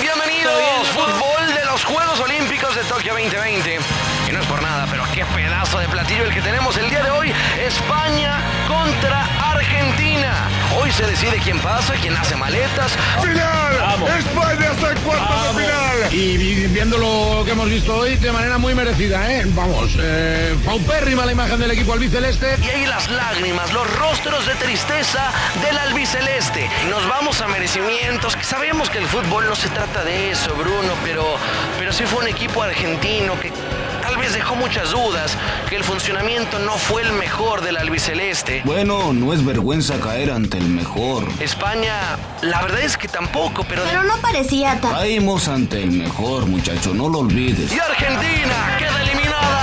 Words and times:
Bienvenidos. 0.00 0.88
Fútbol 0.94 1.54
de 1.54 1.64
los 1.64 1.84
Juegos 1.84 2.20
Olímpicos 2.20 2.74
de 2.76 2.84
Tokio 2.84 3.14
2020. 3.14 3.78
Por 4.48 4.62
nada, 4.62 4.86
pero 4.90 5.04
qué 5.12 5.24
pedazo 5.26 5.78
de 5.78 5.88
platillo 5.88 6.24
el 6.24 6.32
que 6.32 6.40
tenemos 6.40 6.76
el 6.78 6.88
día 6.88 7.02
de 7.02 7.10
hoy. 7.10 7.32
España 7.66 8.38
contra 8.66 9.26
Argentina. 9.52 10.32
Hoy 10.80 10.90
se 10.92 11.04
decide 11.06 11.38
quién 11.42 11.58
pasa, 11.60 11.94
quién 12.00 12.16
hace 12.16 12.34
maletas. 12.36 12.92
¡Final! 13.20 13.74
¡España 14.18 14.70
está 14.72 14.92
en 14.92 14.98
cuartos 15.00 15.56
de 15.56 15.62
final! 15.64 16.12
Y 16.14 16.36
vi- 16.38 16.66
viendo 16.68 16.96
lo 16.96 17.44
que 17.44 17.50
hemos 17.52 17.68
visto 17.68 17.94
hoy 17.96 18.16
de 18.16 18.32
manera 18.32 18.56
muy 18.58 18.74
merecida, 18.74 19.30
¿eh? 19.30 19.42
Vamos, 19.48 19.90
eh, 19.98 20.56
paupérrima 20.64 21.26
la 21.26 21.32
imagen 21.32 21.58
del 21.58 21.70
equipo 21.72 21.92
albiceleste. 21.92 22.56
Y 22.62 22.68
ahí 22.70 22.86
las 22.86 23.10
lágrimas, 23.10 23.72
los 23.72 23.90
rostros 23.96 24.46
de 24.46 24.54
tristeza 24.54 25.30
del 25.62 25.76
albiceleste. 25.78 26.70
Nos 26.88 27.06
vamos 27.08 27.40
a 27.42 27.48
merecimientos. 27.48 28.36
Sabemos 28.40 28.88
que 28.88 28.98
el 28.98 29.06
fútbol 29.06 29.46
no 29.48 29.56
se 29.56 29.68
trata 29.68 30.04
de 30.04 30.30
eso, 30.30 30.54
Bruno, 30.54 30.92
pero, 31.04 31.36
pero 31.78 31.92
sí 31.92 32.04
fue 32.04 32.20
un 32.20 32.28
equipo 32.28 32.62
argentino 32.62 33.38
que 33.40 33.52
tal 34.08 34.16
vez 34.16 34.32
dejó 34.32 34.54
muchas 34.54 34.90
dudas, 34.92 35.36
que 35.68 35.76
el 35.76 35.84
funcionamiento 35.84 36.58
no 36.60 36.72
fue 36.78 37.02
el 37.02 37.12
mejor 37.12 37.60
del 37.60 37.76
albiceleste. 37.76 38.62
Bueno, 38.64 39.12
no 39.12 39.34
es 39.34 39.44
vergüenza 39.44 40.00
caer 40.00 40.30
ante 40.30 40.56
el 40.56 40.66
mejor. 40.66 41.24
España, 41.40 42.16
la 42.40 42.62
verdad 42.62 42.80
es 42.80 42.96
que 42.96 43.06
tampoco, 43.06 43.66
pero... 43.68 43.82
Pero 43.84 44.04
no 44.04 44.16
parecía 44.16 44.80
tan... 44.80 44.92
Caímos 44.92 45.48
ante 45.48 45.82
el 45.82 45.92
mejor, 45.92 46.46
muchacho, 46.46 46.94
no 46.94 47.10
lo 47.10 47.18
olvides. 47.18 47.70
Y 47.70 47.78
Argentina 47.78 48.76
queda 48.78 49.02
eliminada 49.02 49.57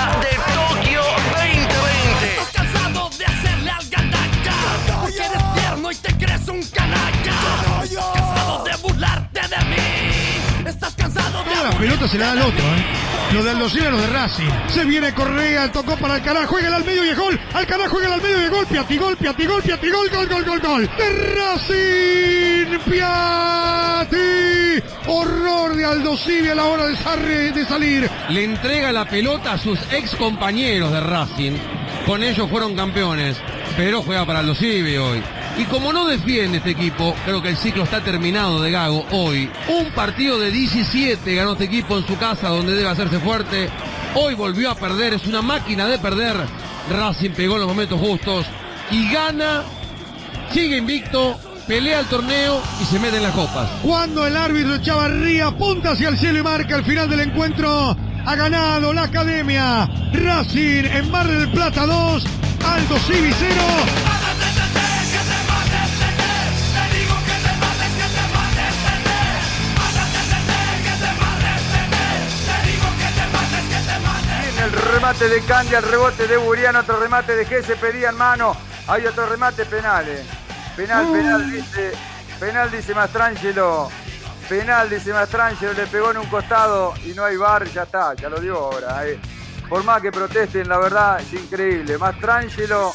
la 11.22 11.78
pelota 11.78 12.08
se 12.08 12.18
la 12.18 12.28
da 12.28 12.32
al 12.34 12.42
otro, 12.42 12.64
¿eh? 12.66 13.34
Lo 13.34 13.44
de 13.44 13.52
Aldo 13.52 13.70
Civi, 13.70 13.86
lo 13.90 13.98
de 13.98 14.08
Racing. 14.08 14.50
Se 14.68 14.86
viene 14.86 15.14
Correa, 15.14 15.72
tocó 15.72 15.98
para 15.98 16.16
Alcaraz, 16.16 16.46
juega 16.48 16.76
al 16.76 16.86
medio 16.86 17.04
y 17.06 17.10
es 17.10 17.18
gol. 17.18 17.40
Alcaraz 17.54 17.90
juega 17.90 18.14
al 18.14 18.22
medio 18.22 18.40
y 18.42 18.46
es 18.46 18.52
gol. 18.52 18.66
Piatti, 18.68 18.98
gol, 18.98 19.18
Piatti, 19.18 19.46
gol, 19.46 19.62
Piatti, 19.64 19.90
gol, 19.90 20.10
gol, 20.10 20.28
gol, 20.28 20.46
gol, 20.46 20.60
gol. 20.60 20.90
De 20.98 21.36
Racing, 21.36 22.80
Piatti. 22.90 24.84
Horror 25.08 25.76
de 25.76 25.86
Aldo 25.86 26.14
a 26.52 26.56
la 26.56 26.64
hora 26.66 26.86
de, 26.88 26.96
sarre- 26.98 27.52
de 27.54 27.66
salir. 27.66 28.10
Le 28.30 28.44
entrega 28.44 28.92
la 28.92 29.06
pelota 29.06 29.54
a 29.54 29.58
sus 29.58 29.80
ex 29.92 30.16
compañeros 30.16 30.92
de 30.92 31.00
Racing. 31.00 31.54
Con 32.06 32.24
ellos 32.24 32.48
fueron 32.50 32.76
campeones, 32.76 33.38
pero 33.78 34.02
juega 34.02 34.26
para 34.26 34.44
los 34.44 34.58
Civi 34.58 34.98
hoy. 34.98 35.22
Y 35.58 35.64
como 35.66 35.94
no 35.94 36.06
defiende 36.06 36.58
este 36.58 36.72
equipo, 36.72 37.16
creo 37.26 37.42
que 37.42 37.50
el 37.50 37.58
ciclo 37.58 37.84
está 37.84 38.02
terminado 38.04 38.62
de 38.62 38.72
Gago 38.72 39.06
hoy. 39.12 39.50
Un 39.68 39.92
partido 39.92 40.38
de 40.40 40.52
17 40.52 41.34
ganó 41.34 41.54
este 41.54 41.66
equipo 41.66 41.98
en 41.98 42.06
su 42.06 42.18
casa 42.18 42.50
donde 42.50 42.76
debe 42.76 42.90
hacerse 42.90 43.20
fuerte. 43.20 43.70
Hoy 44.16 44.34
volvió 44.34 44.72
a 44.72 44.76
perder, 44.76 45.14
es 45.14 45.26
una 45.26 45.42
máquina 45.42 45.88
de 45.88 45.98
perder. 45.98 46.36
Racing 46.90 47.32
pegó 47.32 47.56
en 47.56 47.62
los 47.62 47.70
momentos 47.70 48.00
justos 48.00 48.46
y 48.92 49.10
gana, 49.12 49.64
sigue 50.52 50.78
invicto, 50.78 51.38
pelea 51.68 52.00
el 52.02 52.06
torneo 52.06 52.62
y 52.82 52.86
se 52.86 53.00
mete 53.00 53.18
en 53.18 53.24
las 53.24 53.34
copas. 53.34 53.70
Cuando 53.82 54.28
el 54.28 54.36
árbitro 54.38 54.78
Chavarría 54.78 55.48
apunta 55.48 55.92
hacia 55.92 56.10
el 56.10 56.18
cielo 56.18 56.40
y 56.40 56.44
marca 56.44 56.76
el 56.76 56.84
final 56.84 57.10
del 57.10 57.22
encuentro, 57.22 57.96
ha 58.26 58.36
ganado 58.36 58.94
la 58.94 59.04
academia. 59.04 59.90
Racing 60.14 60.86
en 60.86 61.12
Mar 61.12 61.28
del 61.28 61.50
Plata 61.52 61.86
2, 61.86 62.24
Aldo 62.74 62.98
Civi 63.00 63.32
0. 63.38 63.56
El 74.64 74.72
remate 74.72 75.28
de 75.30 75.42
Candia, 75.42 75.78
el 75.80 75.84
rebote 75.84 76.28
de 76.28 76.38
Buriano, 76.38 76.80
otro 76.80 77.00
remate 77.00 77.36
de 77.36 77.46
Gese, 77.46 77.76
pedían 77.76 78.16
mano. 78.18 78.56
Hay 78.88 79.06
otro 79.06 79.26
remate 79.28 79.66
penal. 79.66 80.08
eh. 80.08 80.24
Penal, 80.76 81.06
penal, 81.12 81.52
dice. 81.52 81.92
Penal, 82.40 82.72
dice 82.72 82.94
Mastrangelo. 82.94 83.90
Penal, 84.50 84.90
dice 84.90 85.14
Mastrangelo, 85.14 85.74
le 85.74 85.88
pegó 85.88 86.12
en 86.12 86.18
un 86.18 86.28
costado 86.28 86.94
y 87.04 87.10
no 87.14 87.24
hay 87.26 87.36
bar, 87.38 87.66
ya 87.66 87.84
está, 87.84 88.14
ya 88.16 88.30
lo 88.30 88.40
dio 88.40 88.58
ahora. 88.58 89.06
eh. 89.08 89.20
Por 89.70 89.84
más 89.84 90.02
que 90.02 90.12
protesten, 90.12 90.68
la 90.70 90.78
verdad 90.78 91.20
es 91.20 91.34
increíble. 91.34 91.98
Mastrangelo, 91.98 92.94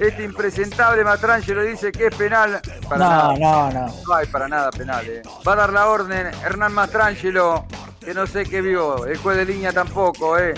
este 0.00 0.24
impresentable 0.24 1.04
Mastrangelo 1.04 1.62
dice 1.62 1.92
que 1.92 2.06
es 2.06 2.14
penal. 2.14 2.60
Para 2.88 2.98
No, 3.04 3.10
nada. 3.10 3.34
no, 3.38 3.70
no. 3.86 3.94
No 4.06 4.14
hay 4.14 4.26
para 4.26 4.48
nada 4.48 4.70
penal. 4.70 5.06
eh. 5.06 5.22
Va 5.46 5.52
a 5.52 5.56
dar 5.56 5.72
la 5.72 5.88
orden 5.88 6.26
Hernán 6.44 6.72
Mastrangelo, 6.72 7.66
que 8.00 8.12
no 8.14 8.26
sé 8.26 8.44
qué 8.44 8.60
vio. 8.60 9.06
El 9.06 9.16
juez 9.18 9.36
de 9.36 9.44
línea 9.44 9.72
tampoco. 9.72 10.38
Eh. 10.38 10.54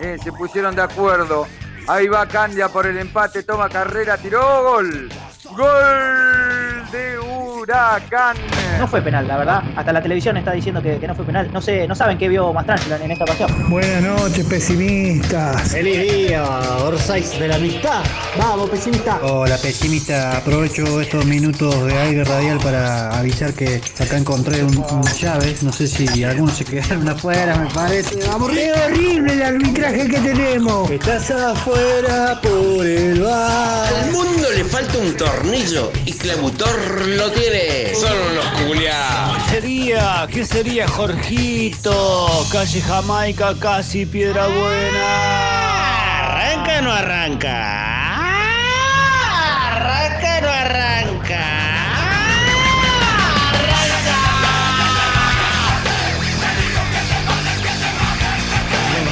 Eh, 0.00 0.16
se 0.22 0.32
pusieron 0.32 0.74
de 0.74 0.82
acuerdo. 0.82 1.46
Ahí 1.86 2.08
va 2.08 2.26
Candia 2.26 2.68
por 2.70 2.86
el 2.86 2.96
empate, 2.98 3.42
toma 3.42 3.68
carrera, 3.68 4.16
tiró 4.16 4.62
gol. 4.62 5.10
Gol 5.54 6.90
de 6.90 7.18
Huracán. 7.64 8.36
No 8.78 8.86
fue 8.86 9.00
penal, 9.00 9.26
la 9.26 9.38
verdad. 9.38 9.62
Hasta 9.74 9.92
la 9.92 10.02
televisión 10.02 10.36
está 10.36 10.52
diciendo 10.52 10.82
que, 10.82 10.98
que 10.98 11.06
no 11.06 11.14
fue 11.14 11.24
penal. 11.24 11.50
No 11.50 11.62
sé, 11.62 11.88
no 11.88 11.94
saben 11.94 12.18
qué 12.18 12.28
vio 12.28 12.52
Mastrangelo 12.52 12.96
en 12.96 13.10
esta 13.10 13.24
ocasión. 13.24 13.70
Buenas 13.70 14.02
noches, 14.02 14.44
pesimistas. 14.44 15.72
Feliz 15.72 16.12
día, 16.12 16.44
Orsais 16.82 17.38
de 17.38 17.48
la 17.48 17.56
amistad. 17.56 18.02
Vamos, 18.36 18.68
pesimista. 18.68 19.18
Hola 19.22 19.56
pesimista, 19.56 20.36
aprovecho 20.36 21.00
estos 21.00 21.24
minutos 21.24 21.86
de 21.86 21.96
aire 21.96 22.24
radial 22.24 22.58
para 22.58 23.16
avisar 23.18 23.54
que 23.54 23.80
acá 23.98 24.18
encontré 24.18 24.62
un, 24.62 24.74
llaves, 25.18 25.62
no 25.62 25.72
sé 25.72 25.86
si 25.86 26.24
algunos 26.24 26.56
se 26.56 26.64
quedaron 26.64 27.08
afuera, 27.08 27.56
me 27.56 27.70
parece. 27.70 28.16
Vamos, 28.26 28.50
¡Qué 28.50 28.72
horrible 28.72 29.32
el 29.32 29.42
arbitraje 29.42 30.08
que 30.08 30.20
tenemos! 30.20 30.90
estás 30.90 31.30
afuera 31.30 32.40
por 32.42 32.84
el 32.84 33.22
bar. 33.22 33.94
Al 33.94 34.10
mundo 34.10 34.48
le 34.54 34.64
falta 34.64 34.98
un 34.98 35.16
tornillo 35.16 35.90
y 36.04 36.12
Clavutor 36.12 37.06
lo 37.08 37.30
tiene. 37.32 37.53
Son 37.94 38.10
unos 38.32 38.44
culiados. 38.66 39.42
sería? 39.48 40.26
¿Qué 40.32 40.44
sería, 40.44 40.88
Jorgito? 40.88 42.28
Calle 42.50 42.80
Jamaica, 42.80 43.54
casi 43.60 44.06
Piedra 44.06 44.48
Buena. 44.48 46.20
¿Arranca 46.20 46.78
o 46.78 46.82
no 46.82 46.92
arranca? 46.92 47.93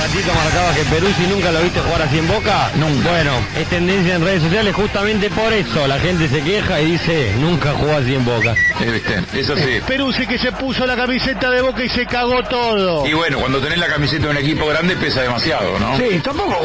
Ratito 0.02 0.34
marcaba 0.34 0.74
que 0.74 0.82
Perú 0.84 1.06
si 1.16 1.26
nunca 1.28 1.52
lo 1.52 1.62
viste 1.62 1.80
jugar 1.80 2.02
así 2.02 2.18
en 2.18 2.26
Boca. 2.26 2.70
Bueno, 2.76 3.32
es 3.56 3.68
tendencia 3.68 4.16
en 4.16 4.24
redes 4.24 4.42
sociales 4.42 4.74
justamente 4.74 5.30
por 5.30 5.52
eso. 5.52 5.86
La 5.86 5.98
gente 6.00 6.28
se 6.28 6.42
queja 6.42 6.80
y 6.80 6.92
dice, 6.92 7.32
nunca 7.38 7.72
jugó 7.72 7.96
así 7.96 8.14
en 8.14 8.24
Boca. 8.24 8.54
Eso 9.32 9.56
sí. 9.56 9.80
Peruzzi 9.86 10.26
que 10.26 10.38
se 10.38 10.50
puso 10.52 10.86
la 10.86 10.96
camiseta 10.96 11.50
de 11.50 11.62
boca 11.62 11.84
y 11.84 11.88
se 11.88 12.04
cagó 12.06 12.42
todo. 12.44 13.06
Y 13.06 13.12
bueno, 13.12 13.38
cuando 13.38 13.60
tenés 13.60 13.78
la 13.78 13.86
camiseta 13.86 14.24
de 14.24 14.30
un 14.30 14.36
equipo 14.38 14.66
grande 14.66 14.96
pesa 14.96 15.22
demasiado, 15.22 15.78
¿no? 15.78 15.96
Sí, 15.96 16.20
tampoco. 16.22 16.58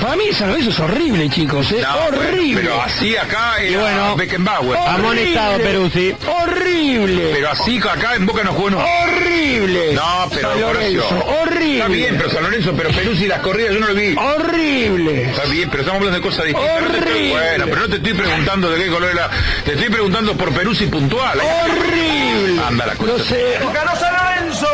Para 0.00 0.16
mí 0.16 0.24
San 0.32 0.50
es 0.50 0.80
horrible, 0.80 1.28
chicos. 1.30 1.70
¿eh? 1.72 1.82
No, 1.82 2.06
horrible. 2.06 2.60
Pero 2.60 2.82
así 2.82 3.16
acá 3.16 3.62
Y 3.62 3.74
era 3.74 3.82
bueno, 3.82 4.16
Beckenbauer. 4.16 4.78
Amonestado 4.78 5.58
Peruzzi. 5.58 6.14
Horrible. 6.26 7.30
Pero 7.34 7.50
así 7.50 7.78
acá 7.78 8.16
en 8.16 8.26
Boca 8.26 8.42
no 8.42 8.52
jugó 8.52 8.70
nunca. 8.70 8.84
Horrible. 9.04 9.94
No, 9.94 10.28
pero 10.30 10.50
San 10.50 10.60
Lorenzo. 10.60 11.24
Horrible. 11.40 11.78
Está 11.78 11.88
bien, 11.88 12.16
pero 12.18 12.30
San 12.30 12.42
Lorenzo, 12.42 12.74
pero 12.80 12.94
Peruzzi 12.96 13.26
las 13.26 13.40
corridas 13.40 13.74
yo 13.74 13.80
no 13.80 13.88
lo 13.88 13.94
vi. 13.94 14.14
Horrible. 14.16 15.24
Está 15.24 15.44
bien, 15.44 15.68
pero 15.68 15.82
estamos 15.82 15.98
hablando 15.98 16.16
de 16.18 16.22
cosas 16.22 16.46
distintas. 16.46 16.82
Horrible. 16.82 17.30
bueno, 17.30 17.64
pero 17.66 17.80
no 17.82 17.88
te 17.90 17.96
estoy 17.96 18.14
preguntando 18.14 18.70
de 18.70 18.82
qué 18.82 18.90
color 18.90 19.10
era. 19.10 19.30
Te 19.66 19.72
estoy 19.72 19.90
preguntando 19.90 20.34
por 20.34 20.50
Peruzzi 20.54 20.86
puntual. 20.86 21.40
Horrible. 21.40 22.62
Anda 22.66 22.86
la 22.86 22.94
cosa. 22.94 23.12
No 23.12 23.18
sé. 23.18 23.58
Ganó 23.74 23.96
San 23.96 24.14
Lorenzo, 24.14 24.66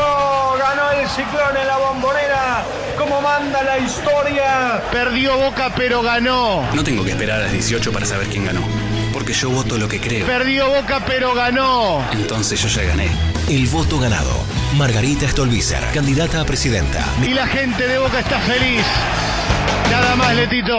ganó 0.57 0.91
el 0.93 1.09
ciclón 1.09 1.57
en 1.61 1.67
la 1.67 1.77
bombonera, 1.79 2.65
como 2.97 3.21
manda 3.21 3.65
la 3.65 3.79
historia. 3.79 4.83
Perdió 4.93 5.37
Boca 5.39 5.73
pero 5.77 6.01
ganó. 6.03 6.65
No 6.75 6.85
tengo 6.85 7.03
que 7.03 7.11
esperar 7.11 7.41
a 7.41 7.43
las 7.43 7.53
18 7.53 7.91
para 7.91 8.07
saber 8.07 8.29
quién 8.29 8.45
ganó, 8.45 8.61
porque 9.17 9.33
yo 9.33 9.49
voto 9.49 9.79
lo 9.79 9.89
que 9.89 9.99
creo. 9.99 10.27
Perdió 10.27 10.69
Boca 10.69 11.03
pero 11.07 11.35
ganó. 11.35 12.07
Entonces 12.13 12.61
yo 12.61 12.69
ya 12.69 12.83
gané. 12.83 13.09
El 13.49 13.67
voto 13.69 13.99
ganado. 13.99 14.31
Margarita 14.77 15.27
Stolbizer, 15.27 15.83
candidata 15.95 16.43
a 16.43 16.45
presidenta. 16.45 17.03
Y 17.23 17.33
la 17.33 17.47
gente 17.47 17.89
de 17.89 17.97
Boca 17.97 18.19
está 18.19 18.39
feliz. 18.41 18.85
Nada 19.91 20.17
más, 20.17 20.37
Letito. 20.37 20.77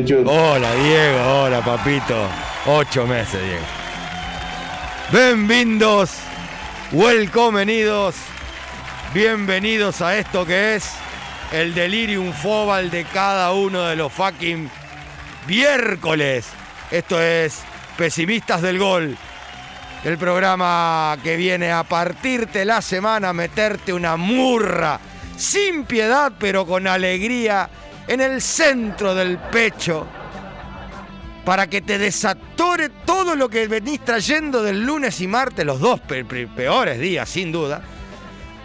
Hola, 0.00 0.74
Diego. 0.76 1.42
Hola, 1.42 1.60
papito. 1.62 2.26
Ocho 2.66 3.06
meses, 3.06 3.38
Diego. 3.42 3.64
Bienvenidos, 5.12 6.12
welcomenidos, 6.92 8.14
bienvenidos 9.12 10.00
a 10.00 10.16
esto 10.16 10.46
que 10.46 10.76
es 10.76 10.90
el 11.52 11.74
delirium 11.74 12.32
fobal 12.32 12.90
de 12.90 13.04
cada 13.04 13.52
uno 13.52 13.82
de 13.82 13.96
los 13.96 14.10
fucking 14.10 14.70
miércoles. 15.46 16.46
Esto 16.90 17.20
es 17.20 17.58
Pesimistas 17.98 18.62
del 18.62 18.78
Gol, 18.78 19.18
el 20.04 20.16
programa 20.16 21.18
que 21.22 21.36
viene 21.36 21.72
a 21.72 21.82
partirte 21.82 22.64
la 22.64 22.80
semana, 22.80 23.34
meterte 23.34 23.92
una 23.92 24.16
murra 24.16 24.98
sin 25.36 25.84
piedad, 25.84 26.32
pero 26.38 26.64
con 26.64 26.86
alegría 26.86 27.68
en 28.10 28.20
el 28.20 28.42
centro 28.42 29.14
del 29.14 29.38
pecho 29.38 30.06
para 31.44 31.68
que 31.68 31.80
te 31.80 31.96
desatore 31.96 32.88
todo 33.06 33.34
lo 33.36 33.48
que 33.48 33.66
venís 33.68 34.00
trayendo 34.04 34.62
del 34.62 34.84
lunes 34.84 35.20
y 35.20 35.26
martes, 35.28 35.64
los 35.64 35.80
dos 35.80 36.00
pe- 36.00 36.24
pe- 36.24 36.46
peores 36.48 36.98
días, 36.98 37.28
sin 37.28 37.50
duda. 37.52 37.82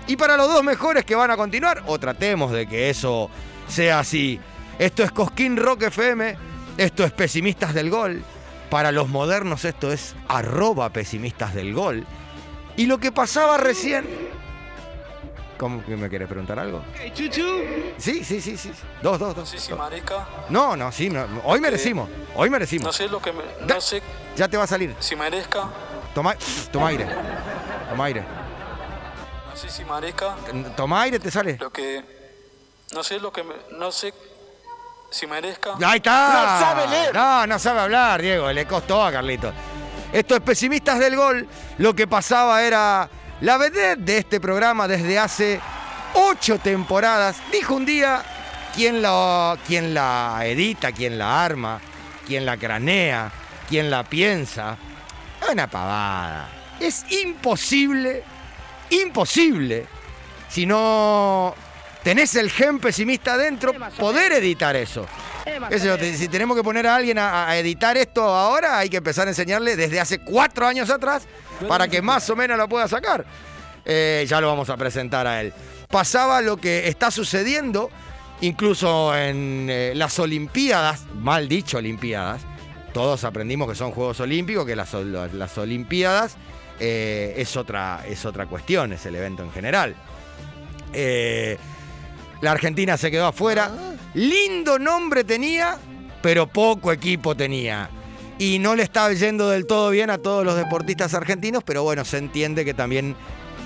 Y 0.08 0.18
para 0.18 0.36
los 0.36 0.48
dos 0.52 0.64
mejores 0.64 1.06
que 1.06 1.16
van 1.16 1.32
a 1.32 1.38
continuar, 1.38 1.84
o 1.86 1.98
tratemos 2.00 2.52
de 2.52 2.68
que 2.68 2.90
eso 2.90 3.30
sea 3.68 4.00
así. 4.00 4.40
Esto 4.78 5.04
es 5.04 5.12
Cosquín 5.12 5.58
Rock 5.58 5.84
FM, 5.84 6.36
esto 6.78 7.04
es 7.06 7.12
Pesimistas 7.12 7.74
del 7.74 7.90
Gol. 7.90 8.24
Para 8.70 8.92
los 8.92 9.10
modernos 9.10 9.64
esto 9.64 9.92
es 9.92 10.16
arroba 10.28 10.90
pesimistas 10.90 11.54
del 11.54 11.74
gol. 11.74 12.04
Y 12.76 12.88
lo 12.88 12.98
que 12.98 13.12
pasaba 13.12 13.58
recién... 13.58 14.06
¿Cómo 15.58 15.84
que 15.86 15.96
me 15.96 16.10
querés 16.10 16.28
preguntar 16.28 16.60
algo? 16.60 16.84
Sí, 17.98 18.24
sí, 18.24 18.42
sí, 18.42 18.58
sí. 18.58 18.72
Dos, 19.02 19.18
dos, 19.20 19.36
dos. 19.36 19.50
Sí, 19.50 19.58
sí, 19.58 19.74
marica. 19.74 20.28
No, 20.50 20.76
no, 20.76 20.92
sí, 20.92 21.10
no, 21.10 21.26
hoy 21.46 21.62
merecimos. 21.62 22.10
Hoy 22.36 22.50
merecimos. 22.50 22.86
No 22.86 22.92
sé 22.94 23.08
lo 23.08 23.22
que 23.22 23.32
me. 23.32 23.44
No 23.66 23.80
sé 23.80 24.02
Ya 24.36 24.48
te 24.48 24.58
va 24.58 24.64
a 24.64 24.68
salir. 24.68 24.94
si 25.00 25.16
merezca. 25.16 25.70
Toma, 26.14 26.36
toma 26.72 26.90
aire. 26.90 27.08
Toma 27.90 28.06
aire. 28.06 28.22
No 29.50 29.56
sé 29.56 29.70
si 29.70 29.86
merezca. 29.86 30.36
Toma 30.76 31.02
aire, 31.04 31.20
te 31.20 31.32
sale. 31.32 31.58
Lo 31.60 31.72
que. 31.72 32.04
No 32.94 33.04
sé 33.04 33.20
lo 33.20 33.32
que 33.32 33.44
me. 33.44 33.56
No 33.78 33.92
sé 33.92 34.14
si 35.10 35.26
merezca. 35.28 35.76
Ahí 35.86 35.98
está. 35.98 37.12
No, 37.14 37.48
no 37.48 37.60
sabe 37.60 37.80
hablar, 37.80 38.22
Diego. 38.22 38.52
Le 38.52 38.66
costó 38.66 39.04
a 39.04 39.12
Carlito. 39.12 39.54
Estos 40.12 40.40
pesimistas 40.42 41.00
del 41.00 41.16
gol, 41.16 41.48
lo 41.78 41.94
que 41.94 42.08
pasaba 42.08 42.62
era 42.64 43.10
la 43.42 43.58
vedette 43.58 44.02
de 44.02 44.18
este 44.18 44.40
programa 44.40 44.88
desde 44.88 45.20
hace 45.20 45.60
ocho 46.14 46.60
temporadas. 46.60 47.38
Dijo 47.52 47.76
un 47.76 47.86
día 47.86 48.24
quién 48.76 49.02
la, 49.02 49.58
quién 49.68 49.94
la 49.94 50.42
edita, 50.46 50.92
quién 50.92 51.18
la 51.18 51.44
arma, 51.44 51.80
quién 52.28 52.46
la 52.46 52.58
cranea, 52.58 53.32
quién 53.70 53.90
la 53.90 54.04
piensa. 54.04 54.78
Es 55.42 55.50
una 55.50 55.68
pavada. 55.68 56.50
Es 56.80 57.06
imposible, 57.12 58.24
imposible, 58.90 59.86
si 60.50 60.66
no 60.66 61.54
tenés 62.04 62.36
el 62.36 62.50
gen 62.50 62.80
pesimista 62.80 63.34
adentro, 63.34 63.74
poder 63.98 64.32
editar 64.34 64.76
eso. 64.76 65.06
Si 66.18 66.28
tenemos 66.28 66.58
que 66.58 66.64
poner 66.64 66.88
a 66.88 66.96
alguien 66.96 67.18
a, 67.18 67.48
a 67.48 67.58
editar 67.58 67.98
esto 67.98 68.24
ahora, 68.24 68.80
hay 68.80 68.90
que 68.90 68.98
empezar 68.98 69.28
a 69.28 69.32
enseñarle 69.32 69.76
desde 69.76 70.00
hace 70.00 70.20
cuatro 70.20 70.66
años 70.68 70.90
atrás 70.90 71.28
para 71.68 71.88
que 71.88 72.02
más 72.02 72.30
o 72.30 72.36
menos 72.36 72.58
lo 72.58 72.68
pueda 72.68 72.88
sacar. 72.88 73.26
Eh, 73.86 74.26
ya 74.28 74.42
lo 74.42 74.48
vamos 74.48 74.70
a 74.70 74.78
presentar 74.78 75.28
a 75.28 75.42
él. 75.42 75.54
Pasaba 75.90 76.42
lo 76.42 76.58
que 76.58 76.88
está 76.88 77.12
sucediendo, 77.12 77.92
incluso 78.42 79.16
en 79.16 79.68
eh, 79.70 79.94
las 79.96 80.18
Olimpiadas, 80.18 81.06
mal 81.14 81.48
dicho 81.48 81.78
Olimpiadas, 81.78 82.42
todos 82.94 83.24
aprendimos 83.24 83.70
que 83.70 83.76
son 83.76 83.92
Juegos 83.92 84.20
Olímpicos, 84.20 84.66
que 84.66 84.76
las, 84.76 84.94
las 84.94 85.58
Olimpiadas 85.58 86.38
eh, 86.80 87.36
es, 87.38 87.56
otra, 87.56 88.04
es 88.08 88.26
otra 88.26 88.48
cuestión, 88.48 88.94
es 88.94 89.06
el 89.06 89.16
evento 89.16 89.44
en 89.44 89.52
general. 89.52 89.96
Eh, 90.94 91.58
la 92.42 92.52
Argentina 92.52 92.98
se 92.98 93.12
quedó 93.12 93.28
afuera. 93.28 93.72
Lindo 94.14 94.80
nombre 94.80 95.24
tenía, 95.24 95.78
pero 96.22 96.48
poco 96.48 96.92
equipo 96.92 97.36
tenía. 97.36 97.90
Y 98.38 98.60
no 98.60 98.76
le 98.76 98.84
estaba 98.84 99.12
yendo 99.14 99.50
del 99.50 99.66
todo 99.66 99.90
bien 99.90 100.10
a 100.10 100.18
todos 100.18 100.46
los 100.46 100.56
deportistas 100.56 101.14
argentinos, 101.14 101.64
pero 101.64 101.84
bueno, 101.84 102.04
se 102.04 102.18
entiende 102.18 102.66
que 102.66 102.74
también 102.74 103.16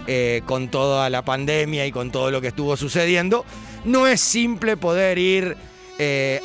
eh, 0.08 0.42
con 0.46 0.70
toda 0.70 1.10
la 1.10 1.24
pandemia 1.24 1.86
y 1.86 1.92
con 1.92 2.12
todo 2.12 2.32
lo 2.32 2.42
que 2.42 2.48
estuvo 2.48 2.76
sucediendo, 2.78 3.46
no 3.86 4.08
es 4.08 4.20
simple 4.22 4.76
poder 4.78 5.18
ir 5.18 5.56
eh, 6.00 6.42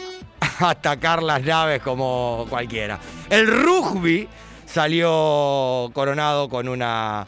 a 0.60 0.68
atacar 0.70 1.22
las 1.22 1.42
naves 1.42 1.80
como 1.80 2.46
cualquiera. 2.50 2.98
El 3.30 3.46
rugby 3.46 4.28
salió 4.66 5.90
coronado 5.94 6.48
con 6.48 6.68
una, 6.68 7.26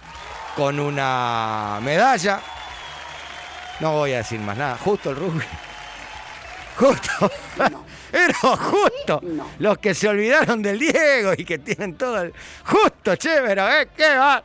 con 0.57 0.81
una 0.81 1.79
medalla. 1.83 2.41
No 3.81 3.93
voy 3.93 4.13
a 4.13 4.19
decir 4.19 4.41
más 4.41 4.57
nada. 4.57 4.77
Justo 4.79 5.11
el 5.11 5.17
rugby. 5.17 5.45
Justo. 6.77 7.31
Pero 8.11 8.57
justo. 8.57 9.21
Los 9.59 9.79
que 9.79 9.95
se 9.95 10.09
olvidaron 10.09 10.63
del 10.63 10.79
Diego 10.79 11.33
y 11.37 11.45
que 11.45 11.59
tienen 11.59 11.97
todo 11.97 12.23
el. 12.23 12.35
Justo, 12.65 13.17
chévere, 13.17 13.83
¿eh? 13.83 13.89
¿Qué 13.97 14.17
va? 14.17 14.43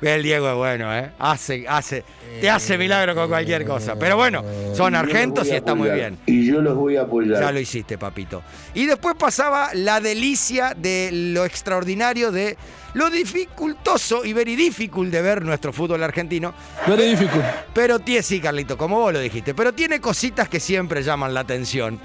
El 0.00 0.22
Diego 0.22 0.48
es 0.48 0.54
bueno, 0.54 0.96
¿eh? 0.96 1.10
Hace, 1.18 1.66
hace, 1.68 2.04
te 2.40 2.48
hace 2.48 2.78
milagro 2.78 3.14
con 3.14 3.28
cualquier 3.28 3.66
cosa. 3.66 3.96
Pero 3.96 4.16
bueno, 4.16 4.42
son 4.74 4.94
argentos 4.94 5.46
y 5.48 5.52
está 5.52 5.74
muy 5.74 5.90
bien. 5.90 6.18
Y 6.26 6.46
yo 6.46 6.60
los 6.60 6.74
voy 6.74 6.96
a 6.96 7.02
apoyar. 7.02 7.40
Ya 7.40 7.52
lo 7.52 7.60
hiciste, 7.60 7.98
papito. 7.98 8.42
Y 8.74 8.86
después 8.86 9.14
pasaba 9.18 9.70
la 9.74 10.00
delicia 10.00 10.74
de 10.74 11.10
lo 11.12 11.44
extraordinario 11.44 12.32
de 12.32 12.56
lo 12.94 13.10
dificultoso 13.10 14.24
y 14.24 14.32
very 14.32 14.56
difficult 14.56 15.10
de 15.10 15.22
ver 15.22 15.44
nuestro 15.44 15.72
fútbol 15.72 16.02
argentino. 16.02 16.54
Very 16.86 17.10
difficult. 17.10 17.44
Pero 17.74 17.98
tiene, 17.98 18.22
sí, 18.22 18.40
Carlito, 18.40 18.76
como 18.76 18.98
vos 18.98 19.12
lo 19.12 19.20
dijiste, 19.20 19.54
pero 19.54 19.72
tiene 19.72 20.00
cositas 20.00 20.48
que 20.48 20.60
siempre 20.60 21.02
llaman 21.02 21.34
la 21.34 21.40
atención. 21.40 22.00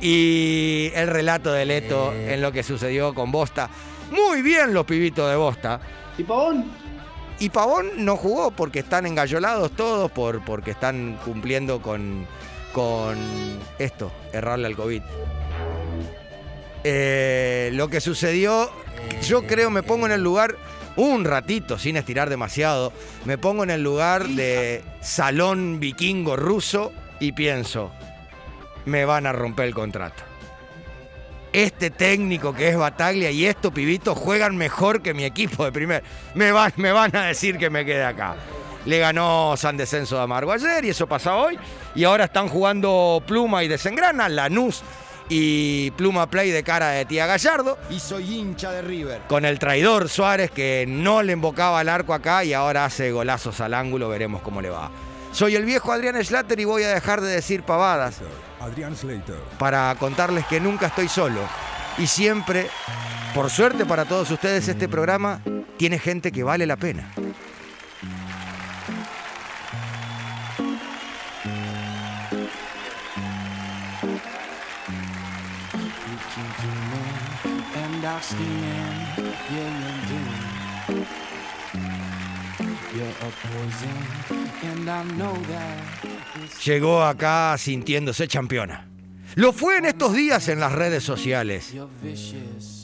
Y 0.00 0.92
el 0.94 1.08
relato 1.08 1.52
de 1.52 1.64
Leto 1.64 2.12
en 2.12 2.40
lo 2.40 2.52
que 2.52 2.62
sucedió 2.62 3.14
con 3.14 3.32
Bosta. 3.32 3.68
Muy 4.12 4.42
bien 4.42 4.72
los 4.72 4.84
pibitos 4.84 5.28
de 5.28 5.34
Bosta. 5.34 5.80
¿Y 6.16 6.22
Pavón? 6.22 6.87
Y 7.40 7.50
Pavón 7.50 8.04
no 8.04 8.16
jugó 8.16 8.50
porque 8.50 8.80
están 8.80 9.06
engallolados 9.06 9.70
todos, 9.72 10.10
por, 10.10 10.44
porque 10.44 10.72
están 10.72 11.18
cumpliendo 11.24 11.80
con, 11.80 12.26
con 12.72 13.16
esto, 13.78 14.10
errarle 14.32 14.66
al 14.66 14.76
COVID. 14.76 15.02
Eh, 16.84 17.70
lo 17.74 17.88
que 17.88 18.00
sucedió, 18.00 18.70
yo 19.22 19.46
creo, 19.46 19.70
me 19.70 19.82
pongo 19.82 20.06
en 20.06 20.12
el 20.12 20.22
lugar, 20.22 20.56
un 20.96 21.24
ratito, 21.24 21.78
sin 21.78 21.96
estirar 21.96 22.28
demasiado, 22.28 22.92
me 23.24 23.38
pongo 23.38 23.62
en 23.62 23.70
el 23.70 23.82
lugar 23.82 24.26
de 24.26 24.82
salón 25.00 25.78
vikingo 25.78 26.36
ruso 26.36 26.92
y 27.20 27.32
pienso, 27.32 27.92
me 28.84 29.04
van 29.04 29.26
a 29.26 29.32
romper 29.32 29.66
el 29.66 29.74
contrato. 29.74 30.27
Este 31.52 31.90
técnico 31.90 32.54
que 32.54 32.68
es 32.68 32.76
Bataglia 32.76 33.30
y 33.30 33.46
estos 33.46 33.72
pibitos 33.72 34.18
juegan 34.18 34.56
mejor 34.56 35.02
que 35.02 35.14
mi 35.14 35.24
equipo 35.24 35.64
de 35.64 35.72
primer. 35.72 36.02
Me 36.34 36.52
van, 36.52 36.72
me 36.76 36.92
van 36.92 37.14
a 37.16 37.24
decir 37.24 37.58
que 37.58 37.70
me 37.70 37.84
quede 37.84 38.04
acá. 38.04 38.36
Le 38.84 38.98
ganó 38.98 39.54
San 39.56 39.76
Descenso 39.76 40.16
de 40.16 40.22
Amargo 40.22 40.52
ayer 40.52 40.84
y 40.84 40.90
eso 40.90 41.06
pasa 41.06 41.36
hoy. 41.36 41.58
Y 41.94 42.04
ahora 42.04 42.24
están 42.24 42.48
jugando 42.48 43.22
Pluma 43.26 43.64
y 43.64 43.68
Desengrana, 43.68 44.28
Lanús 44.28 44.82
y 45.28 45.90
Pluma 45.92 46.30
Play 46.30 46.50
de 46.50 46.62
cara 46.62 46.90
de 46.90 47.04
Tía 47.04 47.26
Gallardo. 47.26 47.78
Y 47.90 48.00
soy 48.00 48.34
hincha 48.34 48.70
de 48.72 48.82
River. 48.82 49.22
Con 49.28 49.44
el 49.44 49.58
traidor 49.58 50.08
Suárez 50.08 50.50
que 50.50 50.86
no 50.88 51.22
le 51.22 51.32
embocaba 51.32 51.80
el 51.80 51.88
arco 51.88 52.14
acá 52.14 52.44
y 52.44 52.52
ahora 52.52 52.84
hace 52.84 53.10
golazos 53.10 53.60
al 53.60 53.74
ángulo, 53.74 54.08
veremos 54.08 54.42
cómo 54.42 54.62
le 54.62 54.70
va. 54.70 54.90
Soy 55.32 55.56
el 55.56 55.64
viejo 55.64 55.92
Adrián 55.92 56.22
Schlatter 56.24 56.58
y 56.58 56.64
voy 56.64 56.82
a 56.82 56.88
dejar 56.88 57.20
de 57.20 57.28
decir 57.28 57.62
pavadas 57.62 58.20
Adrián 58.60 58.96
Slater. 58.96 59.38
para 59.58 59.94
contarles 59.98 60.46
que 60.46 60.60
nunca 60.60 60.86
estoy 60.86 61.08
solo. 61.08 61.40
Y 61.98 62.06
siempre, 62.06 62.68
por 63.34 63.50
suerte 63.50 63.84
para 63.84 64.04
todos 64.04 64.30
ustedes, 64.30 64.68
este 64.68 64.88
programa 64.88 65.40
tiene 65.76 65.98
gente 65.98 66.32
que 66.32 66.42
vale 66.42 66.66
la 66.66 66.76
pena. 66.76 67.10
Llegó 86.64 87.02
acá 87.02 87.56
sintiéndose 87.58 88.28
campeona. 88.28 88.88
Lo 89.34 89.52
fue 89.52 89.78
en 89.78 89.86
estos 89.86 90.14
días 90.14 90.48
en 90.48 90.60
las 90.60 90.72
redes 90.72 91.04
sociales. 91.04 91.74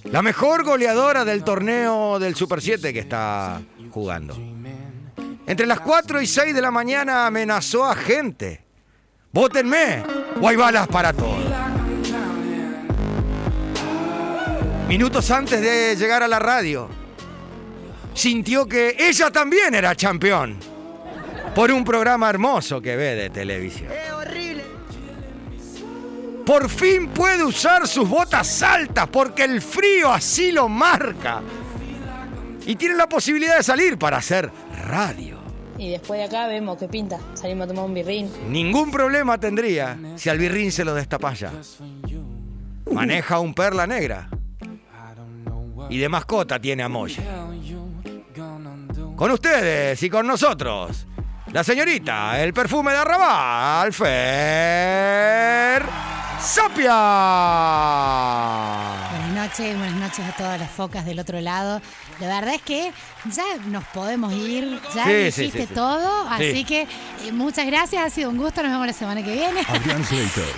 La 0.05 0.23
mejor 0.23 0.65
goleadora 0.65 1.25
del 1.25 1.43
torneo 1.43 2.19
del 2.19 2.35
Super 2.35 2.61
7 2.61 2.93
que 2.93 2.99
está 2.99 3.63
jugando. 3.91 4.37
Entre 5.47 5.67
las 5.67 5.81
4 5.81 6.21
y 6.21 6.27
6 6.27 6.55
de 6.55 6.61
la 6.61 6.71
mañana 6.71 7.27
amenazó 7.27 7.85
a 7.85 7.95
gente. 7.95 8.63
¡Vótenme! 9.33 10.03
O 10.41 10.49
hay 10.49 10.57
balas 10.57 10.87
para 10.89 11.13
todos. 11.13 11.45
minutos 14.89 15.29
antes 15.33 15.61
de 15.61 15.97
llegar 15.97 16.23
a 16.23 16.29
la 16.29 16.39
radio, 16.39 16.89
sintió 18.15 18.67
que 18.67 18.97
ella 18.99 19.31
también 19.31 19.75
era 19.75 19.95
campeón 19.95 20.57
por 21.55 21.71
un 21.71 21.85
programa 21.85 22.31
hermoso 22.31 22.81
que 22.81 22.97
ve 22.97 23.15
de 23.15 23.31
televisión. 23.31 23.91
Por 26.47 26.69
fin 26.69 27.09
puede 27.09 27.43
usar 27.43 27.89
sus 27.89 28.09
botas 28.09 28.63
altas 28.63 29.09
porque 29.09 29.45
el 29.45 29.63
frío 29.63 30.13
así 30.13 30.53
lo 30.53 30.69
marca. 30.69 31.43
Y 32.67 32.77
tiene 32.77 32.97
la 32.97 33.09
posibilidad 33.09 33.57
de 33.57 33.63
salir 33.63 33.99
para 33.99 34.19
hacer 34.19 34.51
radio. 34.87 35.39
Y 35.79 35.91
después 35.91 36.19
de 36.19 36.25
acá 36.25 36.47
vemos 36.47 36.79
qué 36.79 36.87
pinta. 36.87 37.19
Salimos 37.35 37.65
a 37.65 37.69
tomar 37.69 37.85
un 37.87 37.95
birrín. 37.95 38.31
Ningún 38.49 38.91
problema 38.91 39.39
tendría 39.39 39.99
si 40.17 40.29
al 40.29 40.39
birrín 40.39 40.71
se 40.71 40.85
lo 40.85 40.95
destapa 40.95 41.33
ya. 41.35 41.53
Maneja 42.91 43.41
un 43.41 43.55
perla 43.55 43.87
negra. 43.87 44.29
Y 45.89 45.99
de 45.99 46.09
mascota 46.09 46.61
tiene 46.61 46.83
a 46.83 46.89
Moya. 46.89 47.44
Con 49.17 49.31
ustedes 49.31 50.03
y 50.03 50.11
con 50.11 50.27
nosotros, 50.27 51.07
la 51.53 51.63
señorita, 51.63 52.41
el 52.43 52.53
perfume 52.53 52.91
de 52.93 52.99
Arrabal, 52.99 53.93
Fer 53.93 55.85
Sapia. 56.41 56.91
Buenas 59.11 59.31
noches, 59.51 59.79
buenas 59.79 59.95
noches 60.01 60.25
a 60.27 60.33
todas 60.37 60.59
las 60.59 60.69
focas 60.71 61.05
del 61.07 61.21
otro 61.21 61.41
lado. 61.41 61.81
La 62.19 62.27
verdad 62.27 62.55
es 62.55 62.63
que 62.63 62.93
ya 63.31 63.45
nos 63.67 63.85
podemos 63.85 64.33
ir, 64.33 64.81
ya 64.95 65.05
Sí, 65.05 65.31
sí, 65.31 65.43
dijiste 65.43 65.61
sí, 65.63 65.67
sí. 65.69 65.75
todo, 65.75 66.27
Sí. 66.37 66.51
así 66.51 66.65
que 66.65 66.83
eh, 66.83 67.33
muchas 67.33 67.67
gracias, 67.67 68.05
ha 68.05 68.11
sido 68.11 68.31
un 68.31 68.37
gusto, 68.37 68.63
nos 68.63 68.73
vemos 68.73 68.87
la 68.89 68.93
semana 68.93 69.23
que 69.23 69.33
viene. 69.33 69.63